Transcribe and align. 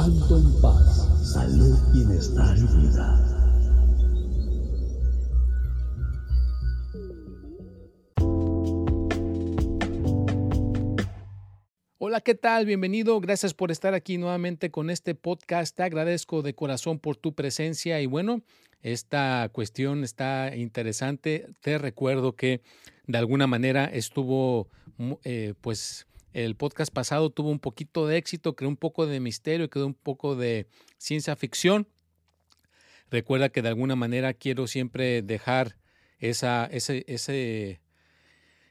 Anton 0.00 0.58
Paz, 0.62 1.30
salud, 1.34 1.78
bienestar 1.92 2.56
y 2.56 2.62
vida. 2.62 3.20
Hola, 11.98 12.22
¿qué 12.22 12.34
tal? 12.34 12.64
Bienvenido. 12.64 13.20
Gracias 13.20 13.52
por 13.52 13.70
estar 13.70 13.92
aquí 13.92 14.16
nuevamente 14.16 14.70
con 14.70 14.88
este 14.88 15.14
podcast. 15.14 15.76
Te 15.76 15.82
agradezco 15.82 16.40
de 16.40 16.54
corazón 16.54 16.98
por 16.98 17.18
tu 17.18 17.34
presencia 17.34 18.00
y 18.00 18.06
bueno, 18.06 18.40
esta 18.80 19.50
cuestión 19.52 20.02
está 20.02 20.56
interesante. 20.56 21.46
Te 21.60 21.76
recuerdo 21.76 22.36
que 22.36 22.62
de 23.06 23.18
alguna 23.18 23.46
manera 23.46 23.84
estuvo, 23.84 24.66
eh, 25.24 25.52
pues, 25.60 26.06
el 26.32 26.56
podcast 26.56 26.92
pasado 26.92 27.30
tuvo 27.30 27.50
un 27.50 27.58
poquito 27.58 28.06
de 28.06 28.16
éxito, 28.16 28.54
creó 28.56 28.68
un 28.68 28.76
poco 28.76 29.06
de 29.06 29.20
misterio, 29.20 29.70
creó 29.70 29.86
un 29.86 29.94
poco 29.94 30.36
de 30.36 30.66
ciencia 30.98 31.36
ficción. 31.36 31.88
Recuerda 33.10 33.48
que 33.48 33.62
de 33.62 33.68
alguna 33.68 33.96
manera 33.96 34.34
quiero 34.34 34.66
siempre 34.66 35.22
dejar 35.22 35.76
esa, 36.18 36.66
ese, 36.66 37.04
ese 37.08 37.80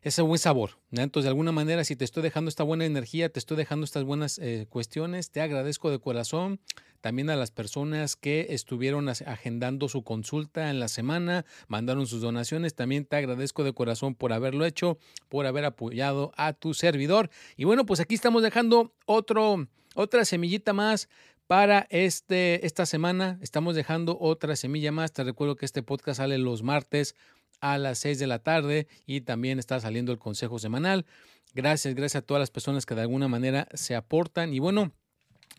ese 0.02 0.22
buen 0.22 0.40
sabor. 0.40 0.80
Entonces, 0.92 1.26
de 1.26 1.30
alguna 1.30 1.52
manera, 1.52 1.84
si 1.84 1.96
te 1.96 2.06
estoy 2.06 2.24
dejando 2.24 2.50
esta 2.50 2.64
buena 2.64 2.86
energía, 2.86 3.30
te 3.30 3.40
estoy 3.40 3.58
dejando 3.58 3.84
estas 3.84 4.04
buenas 4.04 4.40
eh, 4.40 4.66
cuestiones, 4.70 5.32
te 5.32 5.42
agradezco 5.42 5.92
de 5.92 6.00
corazón. 6.00 6.60
También 7.02 7.30
a 7.30 7.36
las 7.36 7.52
personas 7.52 8.16
que 8.16 8.48
estuvieron 8.50 9.10
agendando 9.10 9.88
su 9.88 10.04
consulta 10.04 10.70
en 10.70 10.80
la 10.80 10.88
semana, 10.88 11.46
mandaron 11.68 12.08
sus 12.08 12.22
donaciones, 12.22 12.76
también 12.76 13.06
te 13.06 13.16
agradezco 13.16 13.64
de 13.64 13.74
corazón 13.74 14.16
por 14.16 14.34
haberlo 14.34 14.66
hecho, 14.66 14.98
por 15.30 15.46
haber 15.46 15.66
apoyado 15.66 16.32
a 16.36 16.54
tu 16.54 16.74
servidor. 16.74 17.30
Y 17.56 17.64
bueno, 17.64 17.86
pues 17.86 18.00
aquí 18.00 18.16
estamos 18.16 18.44
dejando 18.44 18.94
otra 19.06 20.26
semillita 20.26 20.74
más 20.74 21.10
para 21.48 21.88
este, 21.90 22.66
esta 22.66 22.86
semana. 22.86 23.40
Estamos 23.42 23.76
dejando 23.76 24.18
otra 24.20 24.56
semilla 24.56 24.92
más. 24.92 25.14
Te 25.14 25.24
recuerdo 25.24 25.56
que 25.56 25.66
este 25.66 25.82
podcast 25.82 26.18
sale 26.18 26.38
los 26.38 26.62
martes 26.62 27.16
a 27.62 27.78
las 27.78 27.98
6 28.00 28.20
de 28.20 28.28
la 28.28 28.40
tarde 28.40 28.88
y 29.06 29.22
también 29.22 29.58
está 29.58 29.80
saliendo 29.80 30.12
el 30.12 30.20
consejo 30.20 30.60
semanal. 30.60 31.06
Gracias, 31.54 31.96
gracias 31.96 32.24
a 32.24 32.26
todas 32.26 32.40
las 32.40 32.52
personas 32.52 32.86
que 32.86 32.94
de 32.94 33.02
alguna 33.02 33.28
manera 33.28 33.68
se 33.74 33.96
aportan. 33.96 34.54
Y 34.54 34.60
bueno, 34.60 34.92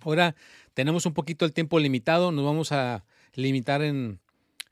ahora 0.09 0.34
tenemos 0.75 1.06
un 1.06 1.15
poquito 1.15 1.45
el 1.45 1.52
tiempo 1.52 1.79
limitado, 1.79 2.33
nos 2.33 2.45
vamos 2.45 2.73
a 2.73 3.05
limitar 3.35 3.83
en, 3.83 4.20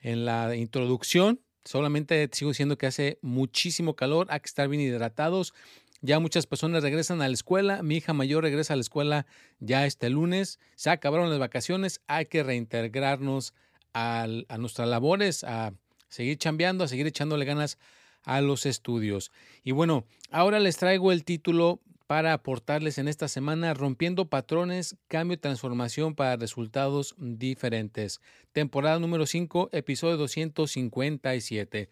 en 0.00 0.24
la 0.24 0.56
introducción. 0.56 1.40
Solamente 1.64 2.28
sigo 2.32 2.50
diciendo 2.50 2.78
que 2.78 2.86
hace 2.86 3.18
muchísimo 3.20 3.94
calor, 3.94 4.26
hay 4.30 4.40
que 4.40 4.46
estar 4.46 4.68
bien 4.68 4.80
hidratados. 4.80 5.52
Ya 6.00 6.20
muchas 6.20 6.46
personas 6.46 6.82
regresan 6.82 7.20
a 7.22 7.28
la 7.28 7.34
escuela. 7.34 7.82
Mi 7.82 7.96
hija 7.96 8.12
mayor 8.12 8.44
regresa 8.44 8.72
a 8.72 8.76
la 8.76 8.82
escuela 8.82 9.26
ya 9.58 9.84
este 9.84 10.10
lunes. 10.10 10.60
Se 10.76 10.90
acabaron 10.90 11.28
las 11.28 11.40
vacaciones. 11.40 12.00
Hay 12.06 12.26
que 12.26 12.44
reintegrarnos 12.44 13.52
a, 13.92 14.26
a 14.48 14.58
nuestras 14.58 14.88
labores, 14.88 15.42
a 15.42 15.72
seguir 16.08 16.38
chambeando, 16.38 16.84
a 16.84 16.88
seguir 16.88 17.06
echándole 17.08 17.44
ganas 17.44 17.78
a 18.22 18.40
los 18.40 18.64
estudios. 18.64 19.32
Y 19.64 19.72
bueno, 19.72 20.04
ahora 20.30 20.60
les 20.60 20.76
traigo 20.76 21.10
el 21.10 21.24
título 21.24 21.80
para 22.08 22.32
aportarles 22.32 22.96
en 22.96 23.06
esta 23.06 23.28
semana 23.28 23.74
Rompiendo 23.74 24.30
Patrones, 24.30 24.96
Cambio 25.08 25.34
y 25.34 25.36
Transformación 25.36 26.14
para 26.14 26.36
Resultados 26.36 27.14
Diferentes. 27.18 28.22
Temporada 28.52 28.98
número 28.98 29.26
5, 29.26 29.68
episodio 29.72 30.16
257. 30.16 31.90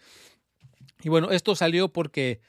Y 1.03 1.09
bueno, 1.11 1.33
esto 1.33 1.55
salió 1.55 1.93
porque 1.93 2.41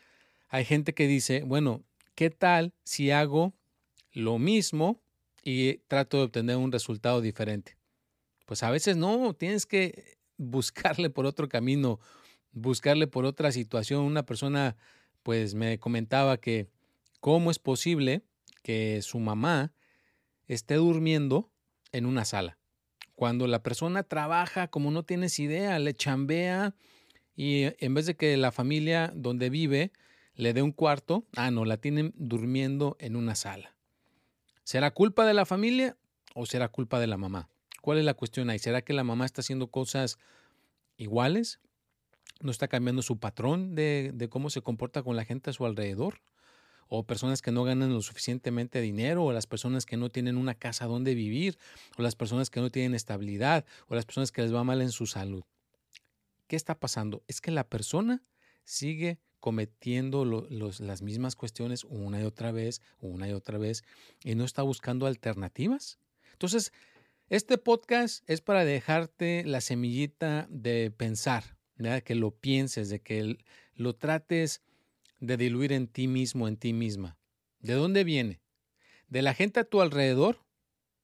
hay 0.48 0.64
gente 0.64 0.94
que 0.94 1.08
dice, 1.08 1.44
bueno, 1.44 1.84
¿qué 2.16 2.30
tal 2.30 2.74
si 2.86 3.12
hago 3.12 3.54
lo 4.14 4.40
mismo 4.40 5.02
y 5.44 5.80
trato 5.90 6.20
de 6.20 6.24
obtener 6.24 6.56
un 6.56 6.72
resultado 6.72 7.20
diferente? 7.20 7.76
Pues 8.46 8.64
a 8.64 8.72
veces 8.72 8.96
no, 8.96 9.34
tienes 9.34 9.66
que 9.66 10.16
buscarle 10.38 11.10
por 11.10 11.26
otro 11.26 11.50
camino, 11.50 12.00
buscarle 12.54 13.08
por 13.08 13.26
otra 13.26 13.52
situación. 13.52 14.04
Una 14.04 14.26
persona 14.26 14.78
pues 15.22 15.54
me 15.54 15.80
comentaba 15.80 16.38
que 16.38 16.70
cómo 17.20 17.52
es 17.52 17.60
posible 17.60 18.24
que 18.64 19.02
su 19.02 19.20
mamá 19.20 19.74
esté 20.48 20.76
durmiendo 20.76 21.50
en 21.92 22.06
una 22.06 22.26
sala. 22.26 22.58
Cuando 23.16 23.48
la 23.48 23.64
persona 23.64 24.04
trabaja, 24.04 24.68
como 24.68 24.92
no 24.92 25.04
tienes 25.04 25.40
idea, 25.40 25.80
le 25.80 25.94
chambea 25.94 26.76
y 27.36 27.64
en 27.84 27.94
vez 27.94 28.06
de 28.06 28.16
que 28.16 28.38
la 28.38 28.52
familia 28.52 29.12
donde 29.16 29.50
vive 29.50 29.92
le 30.36 30.54
dé 30.54 30.62
un 30.62 30.72
cuarto, 30.72 31.26
ah, 31.36 31.50
no, 31.50 31.66
la 31.66 31.78
tienen 31.78 32.14
durmiendo 32.16 32.96
en 33.00 33.16
una 33.16 33.36
sala. 33.36 33.76
¿Será 34.64 34.92
culpa 34.92 35.26
de 35.26 35.34
la 35.34 35.46
familia 35.46 35.98
o 36.36 36.46
será 36.46 36.68
culpa 36.68 37.00
de 37.00 37.08
la 37.08 37.18
mamá? 37.18 37.50
¿Cuál 37.82 37.98
es 37.98 38.06
la 38.06 38.14
cuestión 38.14 38.50
ahí? 38.50 38.60
¿Será 38.60 38.82
que 38.84 38.94
la 38.94 39.04
mamá 39.04 39.26
está 39.26 39.42
haciendo 39.42 39.72
cosas 39.72 40.20
iguales? 40.98 41.60
¿No 42.42 42.52
está 42.52 42.68
cambiando 42.68 43.02
su 43.02 43.18
patrón 43.18 43.74
de, 43.74 44.12
de 44.14 44.30
cómo 44.30 44.50
se 44.50 44.62
comporta 44.62 45.02
con 45.02 45.16
la 45.16 45.26
gente 45.26 45.50
a 45.50 45.54
su 45.54 45.66
alrededor? 45.66 46.22
O 46.90 47.04
personas 47.04 47.42
que 47.42 47.52
no 47.52 47.64
ganan 47.64 47.94
lo 47.94 48.02
suficientemente 48.02 48.82
dinero, 48.82 49.26
o 49.26 49.32
las 49.32 49.48
personas 49.48 49.86
que 49.86 49.98
no 49.98 50.10
tienen 50.10 50.38
una 50.38 50.56
casa 50.56 50.86
donde 50.86 51.16
vivir, 51.16 51.58
o 51.98 52.02
las 52.02 52.16
personas 52.16 52.50
que 52.50 52.60
no 52.60 52.70
tienen 52.70 52.96
estabilidad, 52.96 53.66
o 53.88 53.96
las 53.96 54.06
personas 54.06 54.32
que 54.32 54.42
les 54.42 54.54
va 54.54 54.64
mal 54.64 54.82
en 54.82 54.92
su 54.92 55.06
salud. 55.06 55.44
¿Qué 56.48 56.56
está 56.56 56.80
pasando? 56.80 57.24
Es 57.28 57.42
que 57.42 57.52
la 57.52 57.68
persona 57.68 58.24
sigue 58.64 59.20
cometiendo 59.40 60.26
las 60.26 61.02
mismas 61.02 61.36
cuestiones 61.36 61.84
una 61.84 62.22
y 62.22 62.24
otra 62.24 62.52
vez, 62.52 62.82
una 63.00 63.30
y 63.30 63.34
otra 63.34 63.58
vez, 63.58 63.84
y 64.24 64.36
no 64.36 64.46
está 64.46 64.62
buscando 64.62 65.06
alternativas. 65.06 66.00
Entonces, 66.34 66.74
este 67.30 67.58
podcast 67.58 68.24
es 68.30 68.42
para 68.42 68.66
dejarte 68.66 69.44
la 69.46 69.62
semillita 69.62 70.48
de 70.50 70.92
pensar, 70.92 71.58
que 72.04 72.16
lo 72.16 72.32
pienses, 72.32 72.90
de 72.90 73.02
que 73.02 73.38
lo 73.76 73.96
trates 73.96 74.62
de 75.20 75.38
diluir 75.38 75.74
en 75.74 75.88
ti 75.88 76.08
mismo, 76.08 76.48
en 76.48 76.58
ti 76.58 76.74
misma. 76.74 77.18
¿De 77.60 77.74
dónde 77.74 78.04
viene? 78.04 78.42
¿De 79.08 79.22
la 79.22 79.34
gente 79.34 79.60
a 79.60 79.64
tu 79.64 79.82
alrededor? 79.82 80.44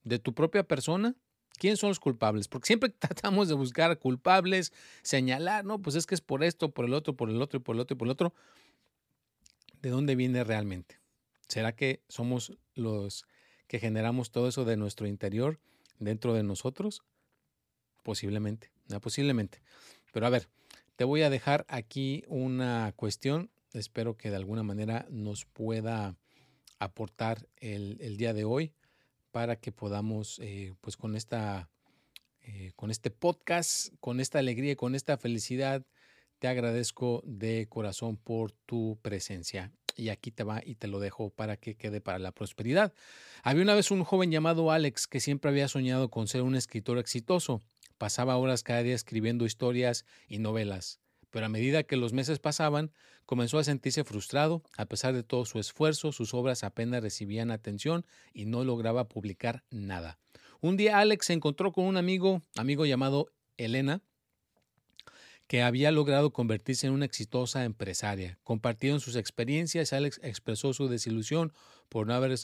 ¿De 0.03 0.19
tu 0.19 0.33
propia 0.33 0.63
persona? 0.63 1.15
¿Quién 1.57 1.77
son 1.77 1.89
los 1.89 1.99
culpables? 1.99 2.47
Porque 2.47 2.67
siempre 2.67 2.89
tratamos 2.99 3.47
de 3.47 3.53
buscar 3.53 3.97
culpables, 3.99 4.73
señalar, 5.01 5.65
no, 5.65 5.81
pues 5.81 5.95
es 5.95 6.05
que 6.05 6.15
es 6.15 6.21
por 6.21 6.43
esto, 6.43 6.71
por 6.71 6.85
el 6.85 6.93
otro, 6.93 7.15
por 7.15 7.29
el 7.29 7.41
otro 7.41 7.61
por 7.61 7.75
el 7.75 7.79
otro 7.79 7.95
y 7.95 7.97
por 7.97 8.07
el 8.07 8.11
otro. 8.11 8.33
¿De 9.81 9.89
dónde 9.89 10.15
viene 10.15 10.43
realmente? 10.43 10.99
¿Será 11.47 11.75
que 11.75 12.01
somos 12.07 12.53
los 12.73 13.25
que 13.67 13.79
generamos 13.79 14.31
todo 14.31 14.47
eso 14.47 14.65
de 14.65 14.77
nuestro 14.77 15.07
interior? 15.07 15.59
dentro 15.99 16.33
de 16.33 16.43
nosotros? 16.43 17.03
Posiblemente, 18.03 18.71
posiblemente. 19.01 19.61
Pero 20.11 20.27
a 20.27 20.29
ver, 20.29 20.49
te 20.95 21.03
voy 21.03 21.21
a 21.21 21.29
dejar 21.29 21.65
aquí 21.69 22.23
una 22.27 22.93
cuestión. 22.95 23.49
Espero 23.73 24.17
que 24.17 24.29
de 24.29 24.35
alguna 24.35 24.63
manera 24.63 25.07
nos 25.09 25.45
pueda 25.45 26.15
aportar 26.79 27.47
el, 27.57 28.17
día 28.17 28.33
de 28.33 28.43
hoy 28.43 28.73
para 29.31 29.55
que 29.55 29.71
podamos, 29.71 30.39
eh, 30.39 30.73
pues 30.81 30.95
con 30.95 31.15
esta, 31.15 31.69
eh, 32.41 32.71
con 32.75 32.91
este 32.91 33.09
podcast, 33.09 33.93
con 33.99 34.19
esta 34.19 34.39
alegría 34.39 34.73
y 34.73 34.75
con 34.75 34.95
esta 34.95 35.17
felicidad, 35.17 35.85
te 36.39 36.47
agradezco 36.47 37.23
de 37.25 37.67
corazón 37.69 38.17
por 38.17 38.51
tu 38.51 38.99
presencia 39.01 39.71
y 39.95 40.09
aquí 40.09 40.31
te 40.31 40.43
va 40.43 40.61
y 40.63 40.75
te 40.75 40.87
lo 40.87 40.99
dejo 40.99 41.29
para 41.29 41.57
que 41.57 41.75
quede 41.75 42.01
para 42.01 42.19
la 42.19 42.31
prosperidad. 42.31 42.93
Había 43.43 43.63
una 43.63 43.75
vez 43.75 43.91
un 43.91 44.03
joven 44.03 44.31
llamado 44.31 44.71
Alex 44.71 45.07
que 45.07 45.19
siempre 45.19 45.49
había 45.49 45.67
soñado 45.67 46.09
con 46.09 46.27
ser 46.27 46.41
un 46.41 46.55
escritor 46.55 46.97
exitoso. 46.97 47.61
Pasaba 47.97 48.37
horas 48.37 48.63
cada 48.63 48.83
día 48.83 48.95
escribiendo 48.95 49.45
historias 49.45 50.05
y 50.27 50.39
novelas, 50.39 50.99
pero 51.33 51.47
a 51.47 51.49
medida 51.49 51.81
que 51.81 51.97
los 51.97 52.13
meses 52.13 52.37
pasaban, 52.37 52.91
comenzó 53.25 53.57
a 53.57 53.63
sentirse 53.63 54.03
frustrado. 54.03 54.61
A 54.77 54.85
pesar 54.85 55.15
de 55.15 55.23
todo 55.23 55.45
su 55.45 55.57
esfuerzo, 55.57 56.11
sus 56.11 56.35
obras 56.35 56.63
apenas 56.63 57.01
recibían 57.01 57.49
atención 57.49 58.05
y 58.33 58.45
no 58.45 58.63
lograba 58.63 59.07
publicar 59.07 59.63
nada. 59.71 60.19
Un 60.61 60.77
día 60.77 60.99
Alex 60.99 61.25
se 61.25 61.33
encontró 61.33 61.71
con 61.71 61.85
un 61.85 61.97
amigo, 61.97 62.43
amigo 62.55 62.85
llamado 62.85 63.31
Elena, 63.57 64.03
que 65.47 65.63
había 65.63 65.91
logrado 65.91 66.29
convertirse 66.29 66.85
en 66.85 66.93
una 66.93 67.05
exitosa 67.05 67.65
empresaria. 67.65 68.37
Compartieron 68.43 68.99
sus 68.99 69.15
experiencias, 69.15 69.91
Alex 69.91 70.19
expresó 70.21 70.71
su 70.71 70.87
desilusión 70.87 71.51
por 71.89 72.05
no 72.05 72.13
haber 72.13 72.37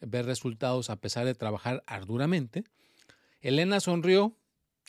ver 0.00 0.24
resultados 0.24 0.88
a 0.88 0.96
pesar 0.96 1.26
de 1.26 1.34
trabajar 1.34 1.82
arduramente. 1.86 2.64
Elena 3.42 3.80
sonrió 3.80 4.34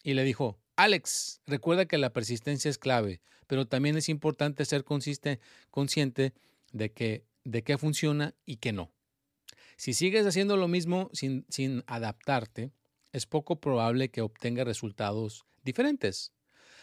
y 0.03 0.13
le 0.13 0.23
dijo, 0.23 0.57
Alex, 0.79 1.41
recuerda 1.45 1.87
que 1.87 1.97
la 1.97 2.13
persistencia 2.13 2.69
es 2.69 2.77
clave, 2.77 3.21
pero 3.47 3.67
también 3.67 3.97
es 3.97 4.07
importante 4.07 4.63
ser 4.63 4.85
consciente 4.85 6.33
de 6.71 7.25
de 7.43 7.63
qué 7.63 7.77
funciona 7.77 8.33
y 8.45 8.57
qué 8.57 8.71
no. 8.71 8.89
Si 9.75 9.93
sigues 9.93 10.25
haciendo 10.25 10.55
lo 10.55 10.69
mismo 10.69 11.09
sin, 11.11 11.83
adaptarte, 11.85 12.71
es 13.11 13.25
poco 13.25 13.59
probable 13.59 14.09
que 14.09 14.21
obtenga 14.21 14.63
resultados 14.63 15.45
diferentes. 15.65 16.31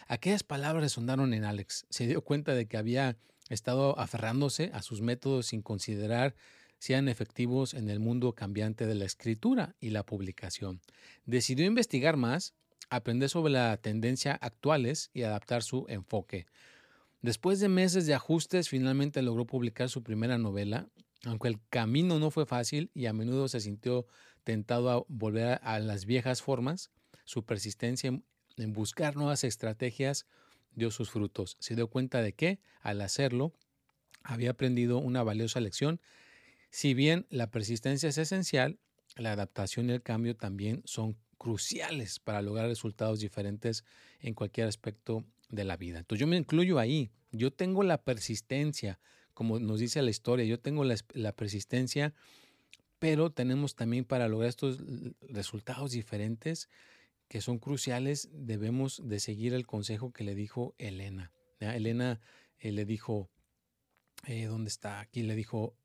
Aquellas 0.07 0.43
palabras 0.43 0.83
resonaron 0.83 1.33
en 1.33 1.43
Alex. 1.43 1.87
Se 1.89 2.05
dio 2.05 2.21
cuenta 2.21 2.53
de 2.53 2.67
que 2.67 2.77
había 2.77 3.17
estado 3.49 3.97
aferrándose 3.97 4.69
a 4.75 4.83
sus 4.83 5.01
métodos 5.01 5.47
sin 5.47 5.63
considerar 5.63 6.35
sean 6.77 7.09
efectivos 7.09 7.73
en 7.73 7.89
el 7.89 7.99
mundo 7.99 8.35
cambiante 8.35 8.85
de 8.85 8.93
la 8.93 9.05
escritura 9.05 9.75
y 9.79 9.89
la 9.89 10.05
publicación. 10.05 10.81
Decidió 11.25 11.65
investigar 11.65 12.15
más, 12.15 12.53
aprender 12.89 13.29
sobre 13.29 13.53
la 13.53 13.77
tendencia 13.77 14.33
actuales 14.33 15.09
y 15.13 15.23
adaptar 15.23 15.63
su 15.63 15.85
enfoque. 15.89 16.45
Después 17.21 17.59
de 17.59 17.69
meses 17.69 18.05
de 18.05 18.13
ajustes, 18.13 18.69
finalmente 18.69 19.21
logró 19.21 19.45
publicar 19.45 19.89
su 19.89 20.03
primera 20.03 20.37
novela, 20.37 20.87
aunque 21.25 21.47
el 21.47 21.59
camino 21.69 22.19
no 22.19 22.31
fue 22.31 22.45
fácil 22.45 22.91
y 22.93 23.07
a 23.07 23.13
menudo 23.13 23.47
se 23.47 23.59
sintió 23.59 24.05
tentado 24.43 24.89
a 24.89 25.03
volver 25.07 25.59
a 25.63 25.79
las 25.79 26.05
viejas 26.05 26.41
formas, 26.41 26.91
su 27.25 27.43
persistencia 27.43 28.21
en 28.57 28.73
buscar 28.73 29.15
nuevas 29.15 29.43
estrategias 29.43 30.25
dio 30.73 30.91
sus 30.91 31.09
frutos. 31.09 31.57
Se 31.59 31.75
dio 31.75 31.89
cuenta 31.89 32.21
de 32.21 32.33
que, 32.33 32.59
al 32.81 33.01
hacerlo, 33.01 33.53
había 34.23 34.51
aprendido 34.51 34.99
una 34.99 35.23
valiosa 35.23 35.59
lección. 35.59 35.99
Si 36.69 36.93
bien 36.93 37.25
la 37.29 37.49
persistencia 37.49 38.09
es 38.09 38.17
esencial, 38.17 38.79
la 39.15 39.31
adaptación 39.31 39.89
y 39.89 39.93
el 39.93 40.03
cambio 40.03 40.35
también 40.35 40.81
son 40.85 41.17
cruciales 41.37 42.19
para 42.19 42.41
lograr 42.41 42.67
resultados 42.67 43.19
diferentes 43.19 43.83
en 44.19 44.33
cualquier 44.33 44.67
aspecto 44.67 45.25
de 45.49 45.63
la 45.63 45.77
vida. 45.77 45.99
Entonces 45.99 46.19
yo 46.19 46.27
me 46.27 46.37
incluyo 46.37 46.79
ahí. 46.79 47.11
Yo 47.31 47.51
tengo 47.51 47.83
la 47.83 48.01
persistencia, 48.01 48.99
como 49.33 49.59
nos 49.59 49.79
dice 49.79 50.01
la 50.01 50.09
historia, 50.09 50.45
yo 50.45 50.59
tengo 50.59 50.83
la, 50.83 51.31
persistencia, 51.33 52.13
pero 52.99 53.31
tenemos 53.31 53.75
también 53.75 54.05
para 54.05 54.27
lograr 54.27 54.49
estos 54.49 54.79
resultados 55.21 55.91
diferentes 55.91 56.69
que 57.27 57.41
son 57.41 57.59
cruciales, 57.59 58.29
debemos 58.31 59.01
de 59.03 59.19
seguir 59.19 59.53
el 59.53 59.67
consejo 59.67 60.11
que 60.13 60.23
le 60.23 60.33
dijo 60.33 60.73
Elena. 60.77 61.33
Elena 61.59 62.21
eh, 62.59 62.71
le 62.71 62.85
dijo, 62.85 63.29
eh, 64.25 64.45
¿dónde 64.45 64.69
está? 64.69 65.01
Aquí 65.01 65.23
le 65.23 65.35
dijo, 65.35 65.75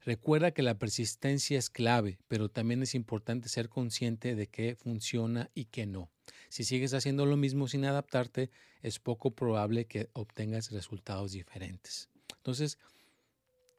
recuerda 0.00 0.50
que 0.52 0.62
la 0.62 0.78
persistencia 0.78 1.58
es 1.58 1.70
clave, 1.70 2.18
pero 2.28 2.48
también 2.48 2.82
es 2.82 2.94
importante 2.94 3.48
ser 3.48 3.68
consciente 3.68 4.34
de 4.34 4.46
qué 4.46 4.76
funciona 4.76 5.50
y 5.54 5.66
qué 5.66 5.86
no. 5.86 6.10
Si 6.48 6.64
sigues 6.64 6.94
haciendo 6.94 7.26
lo 7.26 7.36
mismo 7.36 7.68
sin 7.68 7.84
adaptarte, 7.84 8.50
es 8.82 8.98
poco 8.98 9.32
probable 9.32 9.86
que 9.86 10.10
obtengas 10.12 10.70
resultados 10.70 11.32
diferentes. 11.32 12.08
Entonces, 12.36 12.78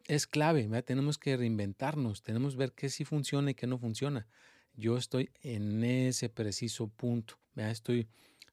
es 0.07 0.27
clave, 0.27 0.67
tenemos 0.83 1.17
que 1.17 1.37
reinventarnos, 1.37 2.21
tenemos 2.21 2.53
que 2.53 2.59
ver 2.59 2.73
qué 2.73 2.89
sí 2.89 3.05
funciona 3.05 3.51
y 3.51 3.55
qué 3.55 3.67
no 3.67 3.77
funciona 3.77 4.27
yo 4.75 4.97
estoy 4.97 5.31
en 5.41 5.83
ese 5.83 6.29
preciso 6.29 6.87
punto. 6.87 7.35
Estoy 7.55 8.07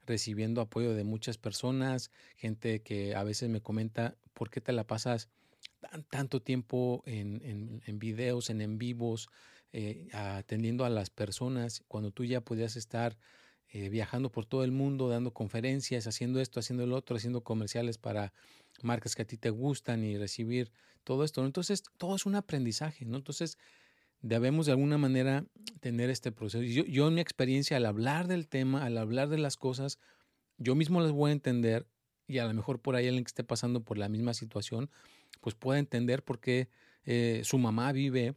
recibiendo 0.07 0.61
apoyo 0.61 0.95
de 0.95 1.05
muchas 1.05 1.39
personas, 1.39 2.11
gente 2.37 2.83
que 2.83 3.15
a 3.15 3.23
veces 3.25 3.49
me 3.49 3.61
comenta, 3.61 4.17
¿por 4.35 4.51
qué 4.51 4.61
te 4.61 4.73
la 4.73 4.87
pasas 4.87 5.29
tanto 6.11 6.41
tiempo 6.41 7.03
en, 7.07 7.99
videos, 7.99 8.51
en 8.51 8.61
en 8.61 8.79
vivos, 8.79 9.29
eh, 9.73 10.09
atendiendo 10.13 10.85
a 10.85 10.91
las 10.91 11.11
personas, 11.11 11.83
cuando 11.89 12.11
tú 12.11 12.25
ya 12.25 12.41
podías 12.41 12.77
estar 12.77 13.17
eh, 13.71 13.91
viajando 13.91 14.31
por 14.31 14.47
todo 14.47 14.65
el 14.65 14.73
mundo, 14.73 15.09
dando 15.09 15.33
conferencias, 15.33 16.07
haciendo 16.07 16.41
esto, 16.41 16.59
haciendo 16.59 16.85
el 16.85 16.93
otro, 16.93 17.17
haciendo 17.17 17.43
comerciales 17.43 17.99
para 17.99 18.33
marcas 18.83 19.15
que 19.15 19.23
a 19.23 19.27
ti 19.27 19.37
te 19.37 19.51
gustan 19.51 20.05
y 20.05 20.17
recibir 20.17 20.73
todo 21.05 21.23
esto. 21.25 21.45
Entonces, 21.45 21.83
todo 21.99 22.17
es 22.17 22.25
un 22.25 22.35
aprendizaje, 22.35 23.05
¿no? 23.05 23.17
Entonces, 23.19 23.59
debemos 24.21 24.67
de 24.67 24.73
alguna 24.73 24.97
manera 24.97 25.45
tener 25.81 26.09
este 26.09 26.33
proceso. 26.33 26.63
Yo, 26.63 26.85
yo 26.85 27.09
en 27.09 27.15
mi 27.15 27.21
experiencia, 27.21 27.77
al 27.77 27.87
hablar 27.87 28.27
del 28.27 28.49
tema, 28.49 28.85
al 28.85 28.97
hablar 28.97 29.29
de 29.29 29.39
las 29.39 29.57
cosas, 29.57 29.99
yo 30.57 30.75
mismo 30.75 31.01
las 31.01 31.13
voy 31.13 31.31
a 31.31 31.33
entender 31.33 31.87
y 32.27 32.39
a 32.39 32.47
lo 32.47 32.55
mejor 32.55 32.81
por 32.81 32.95
ahí 32.97 33.07
alguien 33.07 33.25
que 33.25 33.29
esté 33.29 33.45
pasando 33.45 33.83
por 33.83 33.97
la 33.97 34.09
misma 34.09 34.35
situación, 34.35 34.91
pues 35.49 35.55
pueda 35.55 35.79
entender 35.79 36.23
por 36.23 36.41
qué 36.41 36.69
eh, 37.05 37.41
su 37.43 37.57
mamá 37.57 37.91
vive 37.93 38.35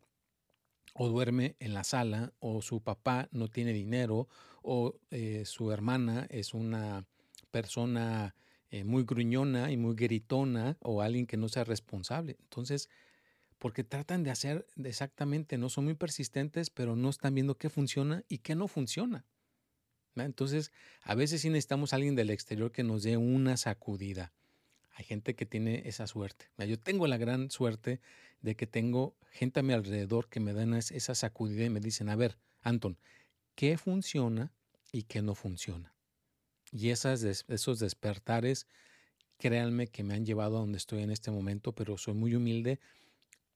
o 0.94 1.10
duerme 1.10 1.58
en 1.60 1.74
la 1.74 1.84
sala, 1.84 2.31
o 2.40 2.62
su 2.62 2.81
papá 2.81 3.28
no 3.34 3.50
tiene 3.50 3.74
dinero, 3.74 4.30
o 4.62 4.98
eh, 5.10 5.44
su 5.44 5.74
hermana 5.74 6.25
es 6.30 6.54
una 6.54 7.06
persona 7.52 8.34
eh, 8.69 8.86
muy 8.86 9.04
gruñona 9.04 9.74
y 9.74 9.75
muy 9.75 9.94
gritona, 9.94 10.78
o 10.80 11.02
alguien 11.02 11.28
que 11.28 11.36
no 11.36 11.50
sea 11.50 11.66
responsable. 11.66 12.38
Entonces, 12.44 12.88
porque 13.58 13.84
tratan 13.84 14.24
de 14.24 14.31
hacer 14.31 14.66
exactamente, 14.81 15.58
no 15.58 15.68
son 15.68 15.84
muy 15.84 15.96
persistentes, 15.96 16.69
pero 16.69 16.96
no 16.96 17.10
están 17.10 17.36
viendo 17.36 17.58
qué 17.58 17.69
funciona 17.69 18.24
y 18.30 18.38
qué 18.38 18.56
no 18.56 18.69
funciona. 18.69 19.25
Entonces, 20.16 20.72
a 21.02 21.13
veces 21.13 21.42
sí 21.42 21.50
necesitamos 21.50 21.92
a 21.92 21.98
alguien 21.98 22.16
del 22.16 22.30
exterior 22.30 22.72
que 22.72 22.84
nos 22.84 23.04
dé 23.04 23.18
una 23.18 23.58
sacudida. 23.58 24.31
Gente 25.03 25.36
que 25.36 25.45
tiene 25.45 25.83
esa 25.86 26.07
suerte. 26.07 26.50
Yo 26.57 26.80
tengo 26.80 27.07
la 27.07 27.18
gran 27.18 27.51
suerte 27.51 28.00
de 28.42 28.56
que 28.56 28.68
tengo 28.68 29.15
gente 29.31 29.59
a 29.59 29.63
mi 29.63 29.74
alrededor 29.74 30.27
que 30.30 30.39
me 30.39 30.53
dan 30.53 30.74
esa 30.74 31.15
sacudida 31.15 31.65
y 31.65 31.69
me 31.69 31.80
dicen, 31.80 32.09
a 32.09 32.15
ver, 32.15 32.38
Anton, 32.62 32.98
¿qué 33.56 33.77
funciona 33.77 34.51
y 34.92 35.03
qué 35.03 35.21
no 35.21 35.36
funciona? 35.36 35.94
Y 36.71 36.89
esas, 36.89 37.24
esos 37.24 37.80
despertares, 37.80 38.68
créanme 39.38 39.88
que 39.88 40.03
me 40.03 40.13
han 40.13 40.25
llevado 40.25 40.57
a 40.57 40.62
donde 40.62 40.77
estoy 40.77 41.03
en 41.03 41.12
este 41.12 41.31
momento, 41.31 41.74
pero 41.74 41.98
soy 41.98 42.13
muy 42.13 42.36
humilde 42.36 42.80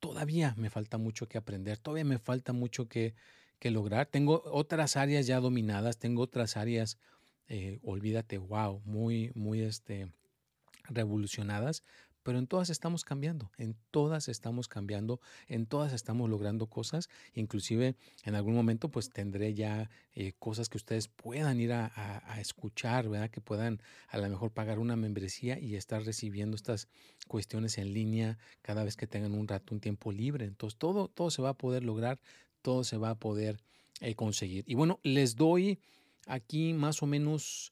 todavía 0.06 0.54
me 0.58 0.70
falta 0.70 0.98
mucho 0.98 1.28
que 1.28 1.38
aprender, 1.38 1.80
todavía 1.80 2.06
me 2.06 2.20
falta 2.20 2.54
mucho 2.54 2.88
que, 2.88 3.16
lograr. 3.62 4.06
Tengo 4.06 4.44
otras 4.46 4.96
áreas 4.96 5.26
ya 5.26 5.40
dominadas, 5.40 5.98
tengo 5.98 6.22
otras 6.22 6.56
áreas, 6.56 7.00
eh, 7.48 7.80
olvídate, 7.82 8.38
wow, 8.38 8.80
muy, 8.86 9.32
muy 9.34 9.62
este, 9.62 10.12
revolucionadas, 10.90 11.84
pero 12.26 12.40
en 12.40 12.48
todas 12.48 12.72
estamos 12.72 13.04
cambiando, 13.04 13.52
en 13.60 13.76
todas 13.92 14.30
estamos 14.30 14.68
cambiando, 14.68 15.22
en 15.48 15.68
todas 15.68 15.94
estamos 15.94 16.28
logrando 16.28 16.66
cosas, 16.66 17.08
inclusive 17.36 17.96
en 18.24 18.34
algún 18.34 18.56
momento 18.56 18.90
pues 18.90 19.12
tendré 19.12 19.54
ya 19.54 19.92
eh, 20.16 20.34
cosas 20.40 20.68
que 20.68 20.78
ustedes 20.78 21.08
puedan 21.08 21.60
ir 21.60 21.72
a, 21.72 21.92
escuchar, 22.40 23.10
¿verdad? 23.10 23.30
Que 23.30 23.42
puedan 23.42 23.80
a 24.10 24.18
lo 24.18 24.28
mejor 24.28 24.50
pagar 24.50 24.80
una 24.80 24.96
membresía 24.96 25.60
y 25.60 25.76
estar 25.76 26.04
recibiendo 26.04 26.56
estas 26.56 26.88
cuestiones 27.28 27.78
en 27.78 27.94
línea 27.94 28.40
cada 28.64 28.84
vez 28.84 28.98
que 28.98 29.06
tengan 29.06 29.36
un 29.36 29.48
rato, 29.48 29.76
un 29.76 29.80
tiempo 29.80 30.12
libre. 30.12 30.46
Entonces 30.46 30.80
todo, 30.80 31.10
todo 31.10 31.30
se 31.30 31.44
va 31.44 31.50
a 31.50 31.58
poder 31.58 31.84
lograr, 31.84 32.20
todo 32.64 32.84
se 32.84 32.98
va 32.98 33.12
a 33.12 33.20
poder 33.20 33.62
eh, 34.02 34.16
conseguir. 34.16 34.64
Y 34.66 34.74
bueno, 34.74 35.00
les 35.04 35.36
doy 35.36 35.78
aquí 36.26 36.74
más 36.74 37.04
o 37.04 37.06
menos 37.06 37.72